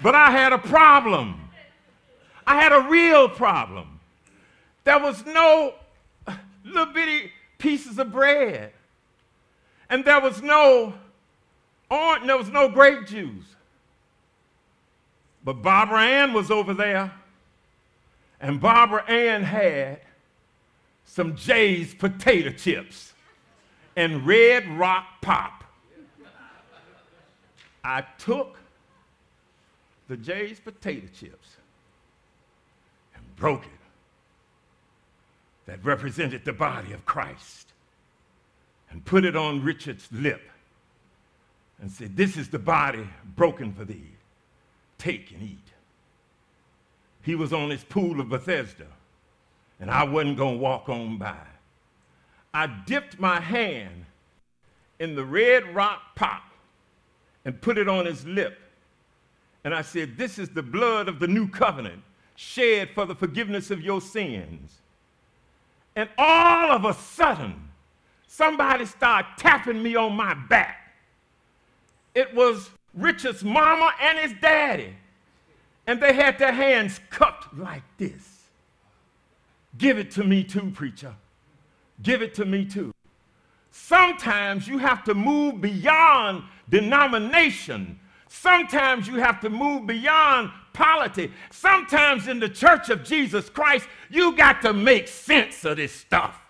But 0.02 0.14
I 0.14 0.30
had 0.30 0.52
a 0.52 0.58
problem. 0.58 1.50
I 2.46 2.60
had 2.60 2.72
a 2.72 2.88
real 2.88 3.28
problem. 3.28 4.00
There 4.84 4.98
was 4.98 5.24
no 5.26 5.74
little 6.64 6.92
bitty 6.92 7.30
pieces 7.58 7.98
of 7.98 8.10
bread. 8.10 8.72
And 9.88 10.04
there 10.04 10.20
was 10.20 10.40
no 10.40 10.94
orange, 11.90 12.26
there 12.26 12.38
was 12.38 12.50
no 12.50 12.68
grape 12.68 13.06
juice. 13.06 13.44
But 15.44 15.62
Barbara 15.62 16.00
Ann 16.00 16.32
was 16.32 16.50
over 16.50 16.74
there, 16.74 17.12
and 18.40 18.60
Barbara 18.60 19.04
Ann 19.08 19.42
had 19.42 20.00
some 21.04 21.34
Jay's 21.34 21.94
potato 21.94 22.50
chips 22.50 23.14
and 23.96 24.26
red 24.26 24.68
rock 24.78 25.06
pop. 25.20 25.64
I 27.82 28.02
took 28.18 28.58
the 30.08 30.16
Jay's 30.16 30.60
potato 30.60 31.06
chips 31.18 31.56
and 33.14 33.36
broke 33.36 33.64
it 33.64 33.70
that 35.66 35.84
represented 35.84 36.44
the 36.44 36.52
body 36.52 36.92
of 36.92 37.04
Christ 37.06 37.72
and 38.90 39.04
put 39.04 39.24
it 39.24 39.36
on 39.36 39.62
Richard's 39.62 40.08
lip 40.12 40.42
and 41.80 41.90
said, 41.90 42.16
This 42.16 42.36
is 42.36 42.48
the 42.48 42.58
body 42.58 43.08
broken 43.36 43.72
for 43.72 43.84
thee. 43.84 44.12
Take 44.98 45.32
and 45.32 45.42
eat. 45.42 45.58
He 47.22 47.34
was 47.34 47.52
on 47.52 47.70
his 47.70 47.84
pool 47.84 48.20
of 48.20 48.28
Bethesda, 48.28 48.86
and 49.78 49.90
I 49.90 50.04
wasn't 50.04 50.36
going 50.36 50.56
to 50.56 50.62
walk 50.62 50.88
on 50.88 51.18
by. 51.18 51.36
I 52.52 52.66
dipped 52.66 53.18
my 53.18 53.40
hand 53.40 54.06
in 54.98 55.14
the 55.14 55.24
red 55.24 55.74
rock 55.74 56.14
pot 56.16 56.42
and 57.44 57.60
put 57.60 57.78
it 57.78 57.88
on 57.88 58.06
his 58.06 58.26
lip. 58.26 58.58
And 59.64 59.74
I 59.74 59.82
said, 59.82 60.16
This 60.16 60.38
is 60.38 60.48
the 60.50 60.62
blood 60.62 61.08
of 61.08 61.18
the 61.18 61.28
new 61.28 61.48
covenant 61.48 62.02
shed 62.36 62.90
for 62.94 63.04
the 63.04 63.14
forgiveness 63.14 63.70
of 63.70 63.82
your 63.82 64.00
sins. 64.00 64.78
And 65.96 66.08
all 66.16 66.70
of 66.72 66.84
a 66.84 66.94
sudden, 66.94 67.68
somebody 68.26 68.86
started 68.86 69.28
tapping 69.36 69.82
me 69.82 69.96
on 69.96 70.14
my 70.14 70.34
back. 70.34 70.79
It 72.14 72.34
was 72.34 72.70
Richard's 72.94 73.44
mama 73.44 73.92
and 74.00 74.18
his 74.18 74.34
daddy. 74.40 74.94
And 75.86 76.00
they 76.00 76.12
had 76.12 76.38
their 76.38 76.52
hands 76.52 77.00
cupped 77.10 77.56
like 77.56 77.82
this. 77.98 78.48
Give 79.78 79.98
it 79.98 80.10
to 80.12 80.24
me 80.24 80.44
too, 80.44 80.70
preacher. 80.74 81.14
Give 82.02 82.22
it 82.22 82.34
to 82.34 82.44
me 82.44 82.64
too. 82.64 82.92
Sometimes 83.70 84.66
you 84.66 84.78
have 84.78 85.04
to 85.04 85.14
move 85.14 85.60
beyond 85.60 86.44
denomination. 86.68 87.98
Sometimes 88.28 89.06
you 89.06 89.16
have 89.16 89.40
to 89.40 89.50
move 89.50 89.86
beyond 89.86 90.50
polity. 90.72 91.32
Sometimes 91.50 92.28
in 92.28 92.40
the 92.40 92.48
church 92.48 92.90
of 92.90 93.04
Jesus 93.04 93.48
Christ, 93.48 93.86
you 94.08 94.36
got 94.36 94.62
to 94.62 94.72
make 94.72 95.08
sense 95.08 95.64
of 95.64 95.76
this 95.76 95.92
stuff. 95.92 96.40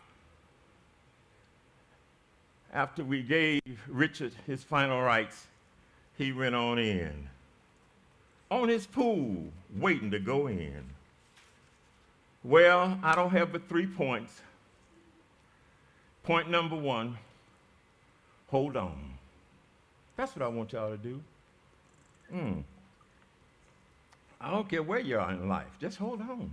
After 2.73 3.03
we 3.03 3.23
gave 3.23 3.61
Richard 3.89 4.33
his 4.47 4.63
final 4.63 5.01
rites, 5.01 5.47
he 6.21 6.33
went 6.33 6.55
on 6.55 6.79
in, 6.79 7.31
on 8.51 8.69
his 8.69 8.87
pool, 8.87 9.43
waiting 9.75 10.11
to 10.11 10.19
go 10.19 10.49
in. 10.49 10.85
Well, 12.45 12.99
I 13.03 13.15
don't 13.15 13.31
have 13.31 13.53
but 13.53 13.67
three 13.71 13.87
points. 13.87 14.43
Point 16.23 16.51
number 16.51 16.77
one 16.77 17.17
hold 18.49 18.77
on. 18.77 19.15
That's 20.17 20.37
what 20.37 20.45
I 20.45 20.49
want 20.49 20.75
y'all 20.75 20.91
to 20.91 20.99
do. 20.99 21.23
Mm. 22.35 22.65
I 24.43 24.51
don't 24.51 24.69
care 24.69 24.83
where 24.83 25.01
you 25.01 25.19
are 25.19 25.33
in 25.33 25.49
life, 25.49 25.79
just 25.81 25.97
hold 25.97 26.21
on. 26.21 26.51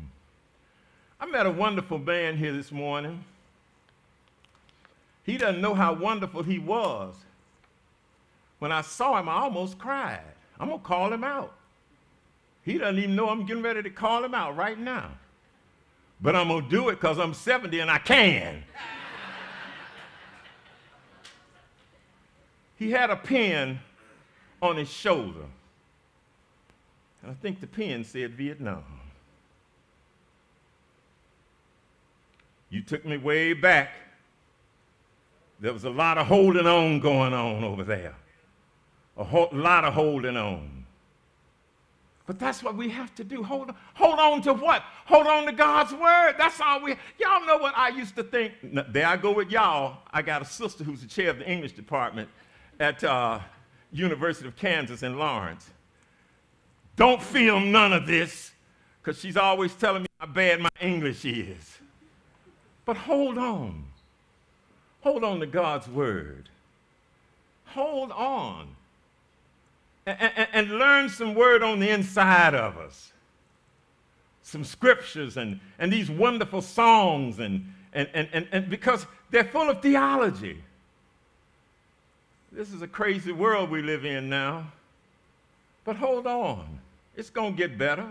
I 1.20 1.26
met 1.26 1.46
a 1.46 1.52
wonderful 1.52 1.98
man 1.98 2.38
here 2.38 2.54
this 2.54 2.72
morning. 2.72 3.22
He 5.26 5.38
doesn't 5.38 5.60
know 5.60 5.74
how 5.74 5.92
wonderful 5.92 6.44
he 6.44 6.58
was. 6.58 7.16
When 8.60 8.72
I 8.72 8.82
saw 8.82 9.20
him, 9.20 9.30
I 9.30 9.34
almost 9.34 9.78
cried. 9.78 10.22
I'm 10.60 10.70
going 10.70 10.80
to 10.80 10.86
call 10.86 11.14
him 11.14 11.24
out. 11.24 11.54
He 12.64 12.78
doesn't 12.78 12.98
even 12.98 13.16
know 13.16 13.30
I'm 13.30 13.46
getting 13.46 13.64
ready 13.64 13.84
to 13.84 13.90
call 13.90 14.24
him 14.24 14.34
out 14.34 14.58
right 14.58 14.78
now. 14.78 15.12
But 16.20 16.36
I'm 16.36 16.48
going 16.48 16.64
to 16.64 16.70
do 16.70 16.90
it 16.90 16.96
because 16.96 17.20
I'm 17.20 17.34
70 17.34 17.80
and 17.80 17.92
I 17.92 18.00
can. 18.00 18.64
he 22.76 22.92
had 22.92 23.10
a 23.10 23.16
pen 23.16 23.80
on 24.62 24.78
his 24.78 24.90
shoulder. 24.90 25.46
And 27.22 27.32
I 27.32 27.36
think 27.36 27.62
the 27.62 27.68
pen 27.68 28.04
said 28.04 28.34
Vietnam. 28.34 28.84
You 32.70 32.82
took 32.82 33.06
me 33.06 33.18
way 33.18 33.54
back. 33.54 33.92
There 35.60 35.74
was 35.74 35.86
a 35.86 35.90
lot 35.90 36.18
of 36.18 36.28
holding 36.28 36.68
on 36.68 37.00
going 37.00 37.34
on 37.34 37.64
over 37.64 37.84
there. 37.84 38.16
A 39.18 39.24
whole, 39.24 39.50
lot 39.52 39.84
of 39.84 39.94
holding 39.94 40.38
on. 40.38 40.86
But 42.28 42.40
that's 42.40 42.62
what 42.62 42.76
we 42.76 42.90
have 42.90 43.16
to 43.16 43.24
do. 43.24 43.42
Hold 43.42 43.70
on. 43.70 43.76
Hold 43.94 44.20
on 44.20 44.42
to 44.44 44.54
what? 44.54 44.84
Hold 45.06 45.28
on 45.28 45.46
to 45.46 45.54
God's 45.54 45.94
word. 45.94 46.36
That's 46.38 46.60
all 46.60 46.82
we. 46.82 46.96
Y'all 47.20 47.46
know 47.46 47.58
what 47.58 47.76
I 47.78 47.90
used 47.90 48.16
to 48.18 48.24
think. 48.24 48.54
There 48.62 49.08
I 49.08 49.16
go 49.16 49.32
with 49.32 49.50
y'all. 49.50 50.00
I 50.12 50.22
got 50.22 50.42
a 50.42 50.46
sister 50.46 50.84
who's 50.84 51.02
the 51.02 51.08
chair 51.08 51.30
of 51.30 51.40
the 51.40 51.50
English 51.50 51.72
department 51.72 52.28
at 52.80 53.04
uh, 53.04 53.40
University 53.92 54.48
of 54.48 54.56
Kansas 54.58 55.04
in 55.04 55.18
Lawrence. 55.18 55.70
Don't 56.98 57.24
film 57.24 57.72
none 57.72 57.94
of 57.94 58.06
this, 58.06 58.52
because 59.02 59.20
she's 59.20 59.38
always 59.38 59.74
telling 59.76 60.02
me 60.02 60.08
how 60.20 60.28
bad 60.28 60.60
my 60.60 60.70
English 60.82 61.24
is. 61.24 61.78
But 62.86 62.98
hold 62.98 63.38
on. 63.38 63.86
Hold 65.02 65.24
on 65.24 65.40
to 65.40 65.46
God's 65.46 65.88
word. 65.88 66.50
Hold 67.68 68.12
on. 68.12 68.76
And, 70.08 70.48
and, 70.54 70.72
learn 70.80 71.10
some 71.10 71.36
word 71.36 71.62
on 71.62 71.82
the 71.82 71.90
inside 71.90 72.56
of 72.56 72.78
us. 72.78 73.12
Some 74.42 74.64
scriptures 74.64 75.36
and, 75.36 75.60
and 75.78 75.92
these 75.92 76.10
wonderful 76.10 76.62
songs, 76.62 77.40
and, 77.40 77.74
and, 77.92 78.08
and, 78.14 78.30
and, 78.32 78.48
and 78.54 78.70
because 78.70 79.06
they're 79.32 79.44
full 79.44 79.70
of 79.70 79.82
theology. 79.82 80.64
This 82.54 82.72
is 82.72 82.82
a 82.82 82.88
crazy 82.88 83.34
world 83.34 83.70
we 83.70 83.82
live 83.82 84.06
in 84.06 84.30
now. 84.30 84.72
But 85.84 85.98
hold 85.98 86.26
on, 86.26 86.80
it's 87.18 87.30
going 87.30 87.54
to 87.54 87.58
get 87.58 87.78
better. 87.78 88.08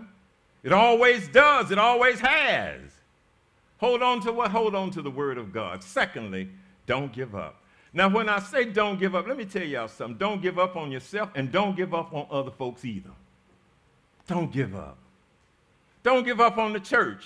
It 0.63 0.73
always 0.73 1.29
does, 1.29 1.71
it 1.71 1.79
always 1.79 2.21
has. 2.21 2.81
Hold 3.79 4.03
on 4.03 4.21
to 4.21 4.33
what? 4.33 4.51
Hold 4.51 4.75
on 4.75 4.91
to 4.91 5.03
the 5.03 5.11
Word 5.11 5.39
of 5.39 5.51
God. 5.51 5.83
Secondly, 5.83 6.51
don't 6.87 7.13
give 7.13 7.35
up. 7.35 7.57
Now, 7.97 8.11
when 8.11 8.29
I 8.29 8.41
say 8.41 8.67
don't 8.67 9.01
give 9.01 9.15
up, 9.15 9.27
let 9.27 9.39
me 9.39 9.47
tell 9.47 9.63
y'all 9.63 9.89
something. 9.89 10.19
Don't 10.19 10.43
give 10.43 10.59
up 10.59 10.77
on 10.77 10.93
yourself 10.93 11.31
and 11.35 11.51
don't 11.51 11.75
give 11.75 11.95
up 11.95 12.13
on 12.13 12.27
other 12.31 12.51
folks 12.51 12.85
either. 12.85 13.09
Don't 14.27 14.53
give 14.53 14.77
up. 14.77 14.99
Don't 16.03 16.23
give 16.23 16.39
up 16.39 16.59
on 16.59 16.75
the 16.75 16.79
church. 16.79 17.25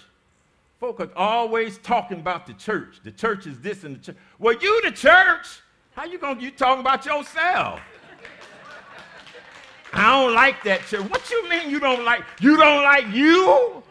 Folk 0.78 1.00
are 1.00 1.10
always 1.16 1.78
talking 1.78 2.20
about 2.20 2.46
the 2.46 2.52
church. 2.52 3.00
The 3.02 3.10
church 3.10 3.48
is 3.48 3.58
this 3.58 3.82
and 3.82 3.96
the 3.96 3.98
church. 3.98 4.16
Well, 4.38 4.54
you 4.60 4.80
the 4.82 4.92
church. 4.92 5.60
How 5.96 6.04
you 6.04 6.18
gonna 6.18 6.40
you 6.40 6.52
talking 6.52 6.82
about 6.82 7.04
yourself? 7.04 7.80
I 9.92 10.08
don't 10.08 10.34
like 10.34 10.62
that 10.62 10.86
church. 10.86 11.02
What 11.10 11.28
you 11.32 11.48
mean 11.48 11.68
you 11.68 11.80
don't 11.80 12.04
like? 12.04 12.22
You 12.40 12.56
don't 12.56 12.84
like 12.84 13.08
you? 13.08 13.82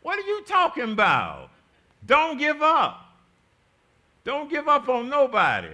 What 0.00 0.18
are 0.18 0.26
you 0.26 0.42
talking 0.44 0.92
about? 0.92 1.50
Don't 2.06 2.38
give 2.38 2.62
up. 2.62 3.05
Don't 4.26 4.50
give 4.50 4.66
up 4.66 4.88
on 4.88 5.08
nobody. 5.08 5.68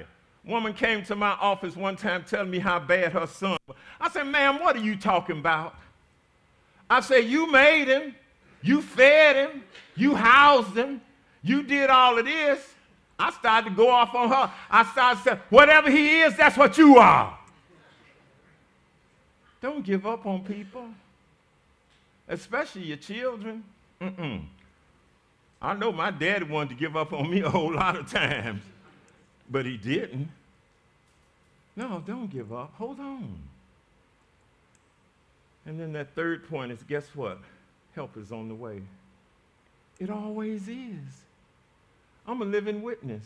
Woman 0.45 0.75
came 0.75 1.03
to 1.05 1.17
my 1.17 1.31
office 1.41 1.75
one 1.75 1.97
time 1.97 2.23
telling 2.23 2.51
me 2.51 2.59
how 2.59 2.79
bad 2.79 3.12
her 3.12 3.27
son 3.27 3.57
was. 3.67 3.79
I 3.99 4.11
said, 4.11 4.25
ma'am, 4.25 4.61
what 4.61 4.77
are 4.77 4.81
you 4.81 4.95
talking 4.95 5.38
about? 5.38 5.75
I 6.91 7.01
said, 7.01 7.25
you 7.25 7.51
made 7.51 7.88
him, 7.88 8.15
you 8.61 8.83
fed 8.83 9.37
him, 9.37 9.65
you 9.97 10.15
housed 10.15 10.77
him, 10.77 11.01
you 11.43 11.62
did 11.62 11.88
all 11.88 12.19
of 12.19 12.27
this. 12.27 12.75
I 13.19 13.31
started 13.31 13.71
to 13.71 13.75
go 13.75 13.88
off 13.88 14.15
on 14.15 14.29
her. 14.29 14.53
I 14.71 14.85
started 14.85 15.23
saying, 15.23 15.41
whatever 15.49 15.91
he 15.91 16.21
is, 16.21 16.37
that's 16.37 16.59
what 16.59 16.77
you 16.77 16.99
are. 16.99 17.38
Don't 19.62 19.83
give 19.83 20.07
up 20.07 20.27
on 20.27 20.45
people, 20.45 20.88
especially 22.29 22.83
your 22.83 22.99
children. 22.99 23.65
Mm-mm. 23.99 24.45
I 25.62 25.75
know 25.75 25.92
my 25.92 26.11
dad 26.11 26.51
wanted 26.51 26.70
to 26.70 26.75
give 26.75 26.96
up 26.96 27.12
on 27.12 27.31
me 27.31 27.40
a 27.42 27.48
whole 27.48 27.72
lot 27.72 27.96
of 27.96 28.11
times, 28.11 28.62
but 29.48 29.64
he 29.64 29.77
didn't. 29.77 30.29
No, 31.77 32.03
don't 32.05 32.29
give 32.29 32.53
up. 32.53 32.75
Hold 32.77 32.98
on. 32.98 33.38
And 35.64 35.79
then 35.79 35.92
that 35.92 36.14
third 36.16 36.48
point 36.48 36.72
is 36.72 36.83
guess 36.83 37.07
what? 37.14 37.38
Help 37.94 38.16
is 38.16 38.33
on 38.33 38.48
the 38.48 38.55
way. 38.55 38.83
It 40.01 40.11
always 40.11 40.66
is. 40.66 41.22
I'm 42.27 42.42
a 42.42 42.44
living 42.44 42.83
witness. 42.83 43.25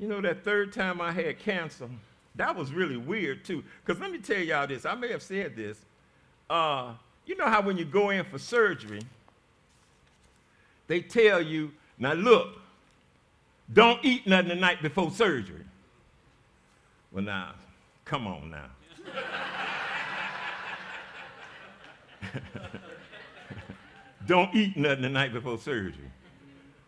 You 0.00 0.08
know, 0.08 0.20
that 0.20 0.44
third 0.44 0.72
time 0.72 1.00
I 1.00 1.12
had 1.12 1.38
cancer, 1.38 1.88
that 2.34 2.56
was 2.56 2.72
really 2.72 2.96
weird 2.96 3.44
too. 3.44 3.62
Because 3.84 4.00
let 4.00 4.10
me 4.10 4.18
tell 4.18 4.38
y'all 4.38 4.66
this, 4.66 4.84
I 4.84 4.96
may 4.96 5.08
have 5.12 5.22
said 5.22 5.54
this. 5.54 5.78
Uh, 6.50 6.94
you 7.24 7.36
know 7.36 7.46
how 7.46 7.60
when 7.60 7.76
you 7.76 7.84
go 7.84 8.10
in 8.10 8.24
for 8.24 8.38
surgery, 8.38 9.02
they 10.88 11.00
tell 11.00 11.40
you, 11.40 11.70
now 11.98 12.14
look, 12.14 12.56
don't 13.72 14.04
eat 14.04 14.26
nothing 14.26 14.48
the 14.48 14.56
night 14.56 14.82
before 14.82 15.10
surgery. 15.10 15.64
Well, 17.12 17.22
now, 17.24 17.52
come 18.04 18.26
on 18.26 18.50
now. 18.50 18.66
don't 24.26 24.54
eat 24.54 24.76
nothing 24.76 25.02
the 25.02 25.08
night 25.08 25.32
before 25.32 25.58
surgery. 25.58 26.10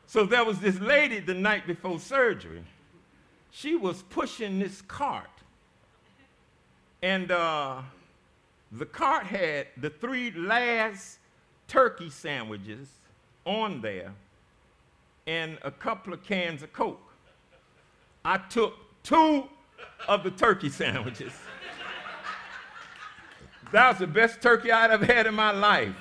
So 0.06 0.24
there 0.24 0.44
was 0.44 0.58
this 0.58 0.80
lady 0.80 1.20
the 1.20 1.34
night 1.34 1.66
before 1.66 2.00
surgery. 2.00 2.64
She 3.50 3.76
was 3.76 4.02
pushing 4.02 4.58
this 4.58 4.82
cart. 4.82 5.28
And 7.02 7.30
uh, 7.30 7.82
the 8.72 8.86
cart 8.86 9.26
had 9.26 9.68
the 9.76 9.90
three 9.90 10.30
last 10.32 11.18
turkey 11.68 12.10
sandwiches 12.10 12.88
on 13.44 13.80
there 13.80 14.12
and 15.26 15.58
a 15.62 15.70
couple 15.70 16.12
of 16.12 16.22
cans 16.24 16.62
of 16.62 16.72
Coke. 16.72 17.00
I 18.24 18.38
took 18.38 18.74
two 19.02 19.44
of 20.08 20.24
the 20.24 20.30
turkey 20.30 20.68
sandwiches. 20.70 21.32
that 23.72 23.88
was 23.88 23.98
the 23.98 24.06
best 24.06 24.40
turkey 24.40 24.72
I'd 24.72 24.90
ever 24.90 25.04
had 25.04 25.26
in 25.26 25.34
my 25.34 25.52
life. 25.52 25.94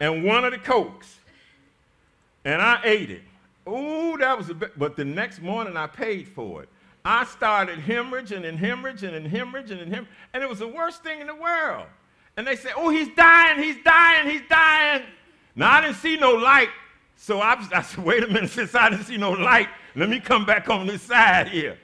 And 0.00 0.24
one 0.24 0.44
of 0.44 0.52
the 0.52 0.58
Cokes. 0.58 1.18
And 2.44 2.60
I 2.60 2.80
ate 2.84 3.10
it. 3.10 3.22
Ooh, 3.68 4.16
that 4.18 4.38
was 4.38 4.50
a 4.50 4.54
bit, 4.54 4.78
but 4.78 4.96
the 4.96 5.04
next 5.04 5.42
morning 5.42 5.76
I 5.76 5.86
paid 5.86 6.28
for 6.28 6.62
it. 6.62 6.68
I 7.04 7.24
started 7.24 7.78
hemorrhaging 7.78 8.44
and 8.44 8.58
hemorrhaging 8.58 9.14
and 9.14 9.26
hemorrhaging 9.26 9.80
and 9.80 9.92
hemorrhaging, 9.92 10.06
and 10.34 10.42
it 10.42 10.48
was 10.48 10.58
the 10.58 10.68
worst 10.68 11.02
thing 11.02 11.20
in 11.20 11.26
the 11.26 11.34
world. 11.34 11.86
And 12.36 12.46
they 12.46 12.56
said, 12.56 12.72
oh, 12.76 12.90
he's 12.90 13.08
dying, 13.16 13.62
he's 13.62 13.82
dying, 13.82 14.28
he's 14.28 14.42
dying. 14.48 15.02
Now, 15.58 15.72
I 15.72 15.80
didn't 15.80 15.96
see 15.96 16.16
no 16.18 16.32
light, 16.32 16.68
so 17.16 17.40
I, 17.40 17.56
I 17.72 17.80
said, 17.80 18.04
wait 18.04 18.22
a 18.22 18.28
minute, 18.28 18.50
since 18.52 18.74
I 18.74 18.90
didn't 18.90 19.06
see 19.06 19.16
no 19.16 19.32
light, 19.32 19.68
let 19.94 20.10
me 20.10 20.20
come 20.20 20.44
back 20.44 20.68
on 20.68 20.86
this 20.86 21.02
side 21.02 21.48
here. 21.48 21.78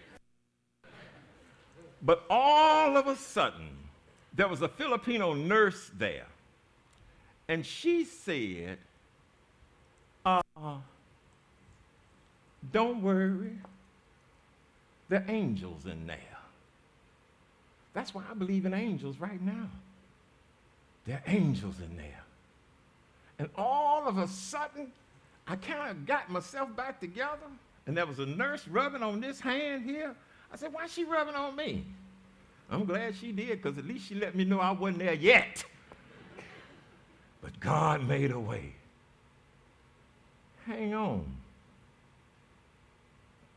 But 2.03 2.25
all 2.29 2.97
of 2.99 3.07
a 3.07 3.17
sudden, 3.17 3.71
there 4.35 4.49
was 4.49 4.61
a 4.61 4.69
Filipino 4.69 5.33
nurse 5.33 5.91
there, 5.97 6.27
and 7.49 7.65
she 7.65 8.05
said, 8.05 8.77
uh, 10.27 10.43
don't 12.73 13.03
worry, 13.03 13.57
there 15.09 15.21
are 15.21 15.31
angels 15.31 15.87
in 15.87 16.07
there. 16.07 16.19
That's 17.95 18.15
why 18.15 18.23
I 18.31 18.35
believe 18.35 18.67
in 18.67 18.75
angels 18.75 19.19
right 19.19 19.41
now. 19.41 19.69
There 21.07 21.17
are 21.17 21.31
angels 21.31 21.81
in 21.81 21.97
there. 21.97 22.22
And 23.43 23.51
all 23.57 24.07
of 24.07 24.19
a 24.19 24.29
sudden, 24.29 24.93
I 25.49 25.57
kind 25.57 25.91
of 25.91 26.07
got 26.07 26.31
myself 26.31 26.77
back 26.77 27.01
together, 27.01 27.49
and 27.89 27.97
there 27.97 28.07
was 28.07 28.21
a 28.21 28.27
nurse 28.27 28.69
rubbing 28.69 29.03
on 29.03 29.21
this 29.21 29.41
hand 29.41 29.83
here. 29.83 30.15
I 30.53 30.57
said, 30.57 30.73
Why 30.73 30.85
is 30.85 30.93
she 30.93 31.03
rubbing 31.03 31.35
on 31.35 31.57
me? 31.57 31.85
I'm 32.71 32.85
glad 32.85 33.17
she 33.17 33.33
did, 33.33 33.61
because 33.61 33.77
at 33.79 33.85
least 33.85 34.07
she 34.07 34.15
let 34.15 34.37
me 34.37 34.45
know 34.45 34.61
I 34.61 34.71
wasn't 34.71 35.01
there 35.01 35.15
yet. 35.15 35.65
But 37.41 37.59
God 37.59 38.07
made 38.07 38.31
a 38.31 38.39
way. 38.39 38.75
Hang 40.65 40.95
on. 40.95 41.25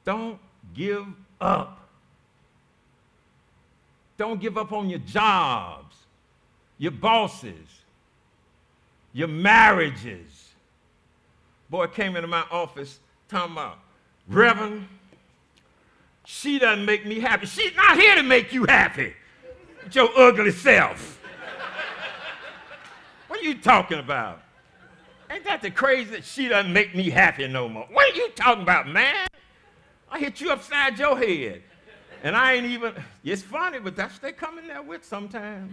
Don't 0.03 0.39
give 0.73 1.05
up. 1.39 1.87
Don't 4.17 4.41
give 4.41 4.57
up 4.57 4.71
on 4.71 4.89
your 4.89 4.97
jobs, 4.97 5.95
your 6.79 6.91
bosses, 6.91 7.84
your 9.15 9.29
marriages. 9.29 10.49
Boy 11.69 11.87
came 11.87 12.17
into 12.17 12.27
my 12.27 12.43
office 12.51 12.99
talking 13.29 13.53
about, 13.53 13.79
Reverend, 14.27 14.87
she 16.25 16.59
doesn't 16.59 16.83
make 16.83 17.05
me 17.05 17.21
happy. 17.21 17.45
She's 17.45 17.73
not 17.77 17.97
here 17.97 18.15
to 18.15 18.23
make 18.23 18.51
you 18.51 18.65
happy. 18.65 19.13
With 19.85 19.95
your 19.95 20.09
ugly 20.19 20.51
self. 20.51 21.21
what 23.29 23.39
are 23.39 23.43
you 23.43 23.57
talking 23.57 23.99
about? 23.99 24.41
Ain't 25.31 25.45
that 25.45 25.61
the 25.61 25.71
crazy 25.71 26.11
that 26.11 26.25
she 26.25 26.49
doesn't 26.49 26.73
make 26.73 26.93
me 26.93 27.09
happy 27.09 27.47
no 27.47 27.69
more? 27.69 27.87
What 27.91 28.13
are 28.13 28.17
you 28.17 28.31
talking 28.31 28.63
about, 28.63 28.89
man? 28.89 29.27
I 30.11 30.19
hit 30.19 30.41
you 30.41 30.51
upside 30.51 30.99
your 30.99 31.17
head. 31.17 31.63
And 32.21 32.35
I 32.35 32.53
ain't 32.53 32.65
even, 32.65 32.93
it's 33.23 33.41
funny, 33.41 33.79
but 33.79 33.95
that's 33.95 34.15
what 34.15 34.23
they 34.23 34.33
come 34.33 34.59
in 34.59 34.67
there 34.67 34.81
with 34.81 35.05
sometimes. 35.05 35.71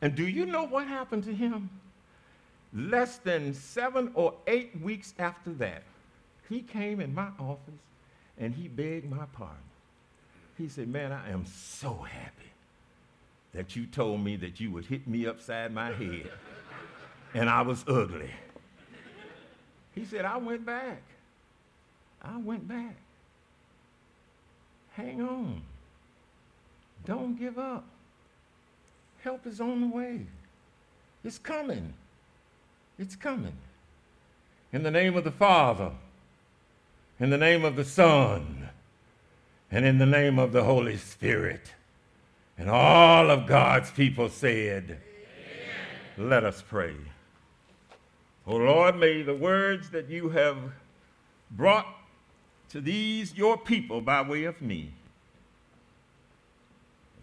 And 0.00 0.14
do 0.14 0.26
you 0.26 0.46
know 0.46 0.64
what 0.64 0.86
happened 0.86 1.24
to 1.24 1.34
him? 1.34 1.68
Less 2.76 3.16
than 3.16 3.54
seven 3.54 4.10
or 4.12 4.34
eight 4.46 4.78
weeks 4.82 5.14
after 5.18 5.50
that, 5.54 5.82
he 6.46 6.60
came 6.60 7.00
in 7.00 7.14
my 7.14 7.30
office 7.38 7.80
and 8.38 8.54
he 8.54 8.68
begged 8.68 9.08
my 9.08 9.24
pardon. 9.32 9.56
He 10.58 10.68
said, 10.68 10.88
Man, 10.88 11.10
I 11.10 11.30
am 11.30 11.46
so 11.46 11.94
happy 11.94 12.52
that 13.54 13.76
you 13.76 13.86
told 13.86 14.22
me 14.22 14.36
that 14.36 14.60
you 14.60 14.70
would 14.72 14.84
hit 14.84 15.08
me 15.08 15.26
upside 15.26 15.72
my 15.72 15.90
head 15.90 16.30
and 17.34 17.48
I 17.48 17.62
was 17.62 17.82
ugly. 17.88 18.30
He 19.94 20.04
said, 20.04 20.26
I 20.26 20.36
went 20.36 20.66
back. 20.66 21.00
I 22.20 22.36
went 22.36 22.68
back. 22.68 22.96
Hang 24.92 25.22
on. 25.22 25.62
Don't 27.06 27.38
give 27.38 27.58
up. 27.58 27.86
Help 29.24 29.46
is 29.46 29.62
on 29.62 29.80
the 29.80 29.96
way. 29.96 30.26
It's 31.24 31.38
coming. 31.38 31.94
It's 32.98 33.16
coming. 33.16 33.56
In 34.72 34.82
the 34.82 34.90
name 34.90 35.16
of 35.16 35.24
the 35.24 35.30
Father, 35.30 35.92
In 37.18 37.30
the 37.30 37.38
name 37.38 37.64
of 37.64 37.76
the 37.76 37.84
Son, 37.84 38.68
and 39.70 39.84
in 39.86 39.98
the 39.98 40.06
name 40.06 40.38
of 40.38 40.52
the 40.52 40.64
Holy 40.64 40.96
Spirit. 40.98 41.72
And 42.58 42.68
all 42.70 43.30
of 43.30 43.46
God's 43.46 43.90
people 43.90 44.28
said, 44.28 44.98
Amen. 46.18 46.28
Let 46.28 46.44
us 46.44 46.62
pray. 46.66 46.94
Oh 48.46 48.56
Lord, 48.56 48.96
may 48.96 49.22
the 49.22 49.34
words 49.34 49.90
that 49.90 50.08
you 50.08 50.28
have 50.30 50.56
brought 51.50 51.86
to 52.70 52.80
these 52.80 53.34
your 53.34 53.56
people 53.58 54.00
by 54.00 54.22
way 54.22 54.44
of 54.44 54.60
me. 54.62 54.90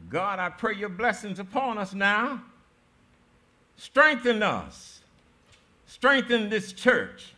God, 0.09 0.39
I 0.39 0.49
pray 0.49 0.75
your 0.75 0.89
blessings 0.89 1.39
upon 1.39 1.77
us 1.77 1.93
now. 1.93 2.43
Strengthen 3.77 4.43
us. 4.43 4.92
Strengthen 5.93 6.49
this 6.49 6.73
church 6.73 7.33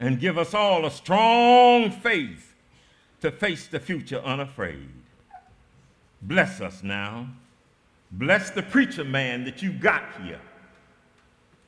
and 0.00 0.18
give 0.18 0.38
us 0.38 0.54
all 0.54 0.86
a 0.86 0.90
strong 0.90 1.90
faith 1.90 2.54
to 3.20 3.30
face 3.30 3.66
the 3.66 3.78
future 3.78 4.20
unafraid. 4.20 4.88
Bless 6.22 6.62
us 6.62 6.82
now. 6.82 7.28
Bless 8.10 8.48
the 8.48 8.62
preacher 8.62 9.04
man 9.04 9.44
that 9.44 9.60
you 9.60 9.70
got 9.70 10.02
here, 10.22 10.40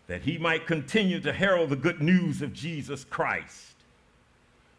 that 0.06 0.22
he 0.22 0.38
might 0.38 0.66
continue 0.66 1.20
to 1.20 1.34
herald 1.34 1.68
the 1.68 1.76
good 1.76 2.00
news 2.00 2.40
of 2.40 2.54
Jesus 2.54 3.04
Christ. 3.04 3.74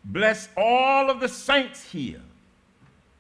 Bless 0.04 0.50
all 0.58 1.12
of 1.12 1.20
the 1.20 1.30
saints 1.30 1.92
here, 1.92 2.24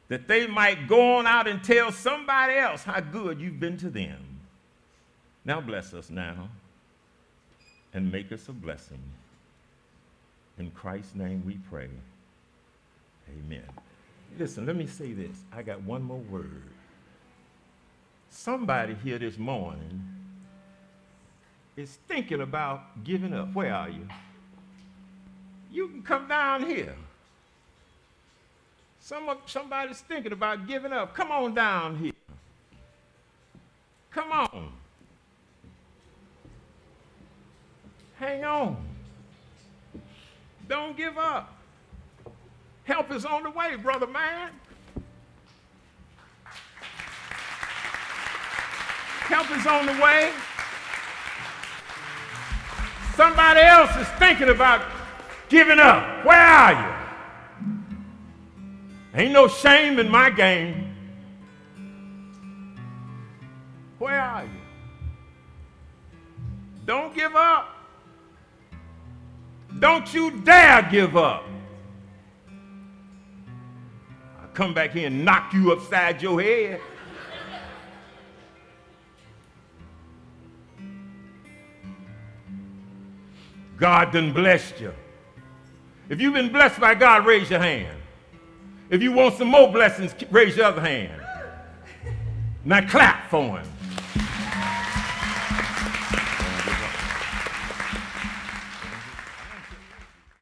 that 0.08 0.28
they 0.28 0.48
might 0.48 0.88
go 0.88 1.18
on 1.18 1.28
out 1.28 1.48
and 1.48 1.64
tell 1.64 1.92
somebody 1.92 2.56
else 2.56 2.84
how 2.84 3.00
good 3.00 3.40
you've 3.40 3.60
been 3.60 3.78
to 3.78 3.92
them. 3.92 4.40
Now 5.46 5.62
bless 5.62 5.94
us 5.94 6.10
now 6.10 6.50
and 7.94 8.12
make 8.12 8.32
us 8.32 8.48
a 8.48 8.54
blessing. 8.54 9.02
In 10.58 10.72
Christ's 10.72 11.16
name 11.16 11.44
we 11.46 11.58
pray. 11.70 11.90
Amen. 13.30 13.64
Listen, 14.38 14.66
let 14.66 14.76
me 14.76 14.88
say 14.88 15.14
this. 15.14 15.38
I 15.52 15.62
got 15.62 15.82
one 15.84 16.04
more 16.04 16.20
word. 16.20 16.64
Somebody 18.30 18.96
here 19.04 19.20
this 19.20 19.38
morning 19.38 20.02
is 21.76 21.98
thinking 22.08 22.42
about 22.42 23.04
giving 23.04 23.34
up. 23.34 23.54
Where 23.54 23.74
are 23.74 23.90
you? 23.90 24.08
You 25.72 25.88
can 25.88 26.04
come 26.04 26.28
down 26.28 26.66
here. 26.66 26.96
Some, 29.00 29.38
somebody's 29.46 30.00
thinking 30.02 30.32
about 30.32 30.68
giving 30.68 30.94
up. 30.94 31.14
Come 31.14 31.32
on 31.32 31.54
down 31.54 31.98
here. 31.98 32.14
Come 34.12 34.32
on. 34.32 34.74
Hang 38.22 38.44
on. 38.44 38.78
Don't 40.70 40.96
give 40.96 41.18
up. 41.18 41.56
Help 42.84 43.12
is 43.12 43.26
on 43.26 43.42
the 43.42 43.50
way, 43.50 43.76
brother 43.78 44.06
man. 44.06 44.52
Help 49.22 49.50
is 49.58 49.66
on 49.66 49.88
the 49.88 49.94
way. 49.94 50.32
Somebody 53.16 53.62
else 53.62 53.96
is 53.96 54.08
thinking 54.20 54.50
about 54.50 54.86
giving 55.50 55.80
up. 55.80 56.24
Where 56.24 56.38
are 56.38 56.74
you? 56.74 56.94
Ain't 59.16 59.34
no 59.34 59.48
shame 59.48 59.98
in 59.98 60.08
my 60.08 60.30
game. 60.30 60.96
Where 63.98 64.22
are 64.22 64.44
you? 64.44 64.62
Don't 66.86 67.16
give 67.16 67.36
up. 67.36 67.71
Don't 69.82 70.13
you 70.13 70.30
dare 70.30 70.84
give 70.84 71.17
up. 71.17 71.44
I'll 74.39 74.48
come 74.54 74.76
back 74.76 74.91
here 74.91 75.08
and 75.08 75.26
knock 75.26 75.54
you 75.54 75.72
upside 75.72 76.22
your 76.22 76.39
head. 76.39 76.80
God 83.76 84.13
done 84.13 84.32
blessed 84.32 84.80
you. 84.80 84.94
If 86.10 86.22
you've 86.22 86.36
been 86.36 86.52
blessed 86.52 86.80
by 86.80 86.94
God, 86.94 87.26
raise 87.26 87.50
your 87.50 87.60
hand. 87.60 87.98
If 88.91 89.02
you 89.02 89.12
want 89.12 89.36
some 89.36 89.48
more 89.48 89.72
blessings, 89.72 90.13
raise 90.30 90.56
your 90.56 90.67
other 90.67 90.82
hand. 90.82 91.20
Now 92.63 92.88
clap 92.88 93.32
for 93.32 93.58
him. 93.58 93.71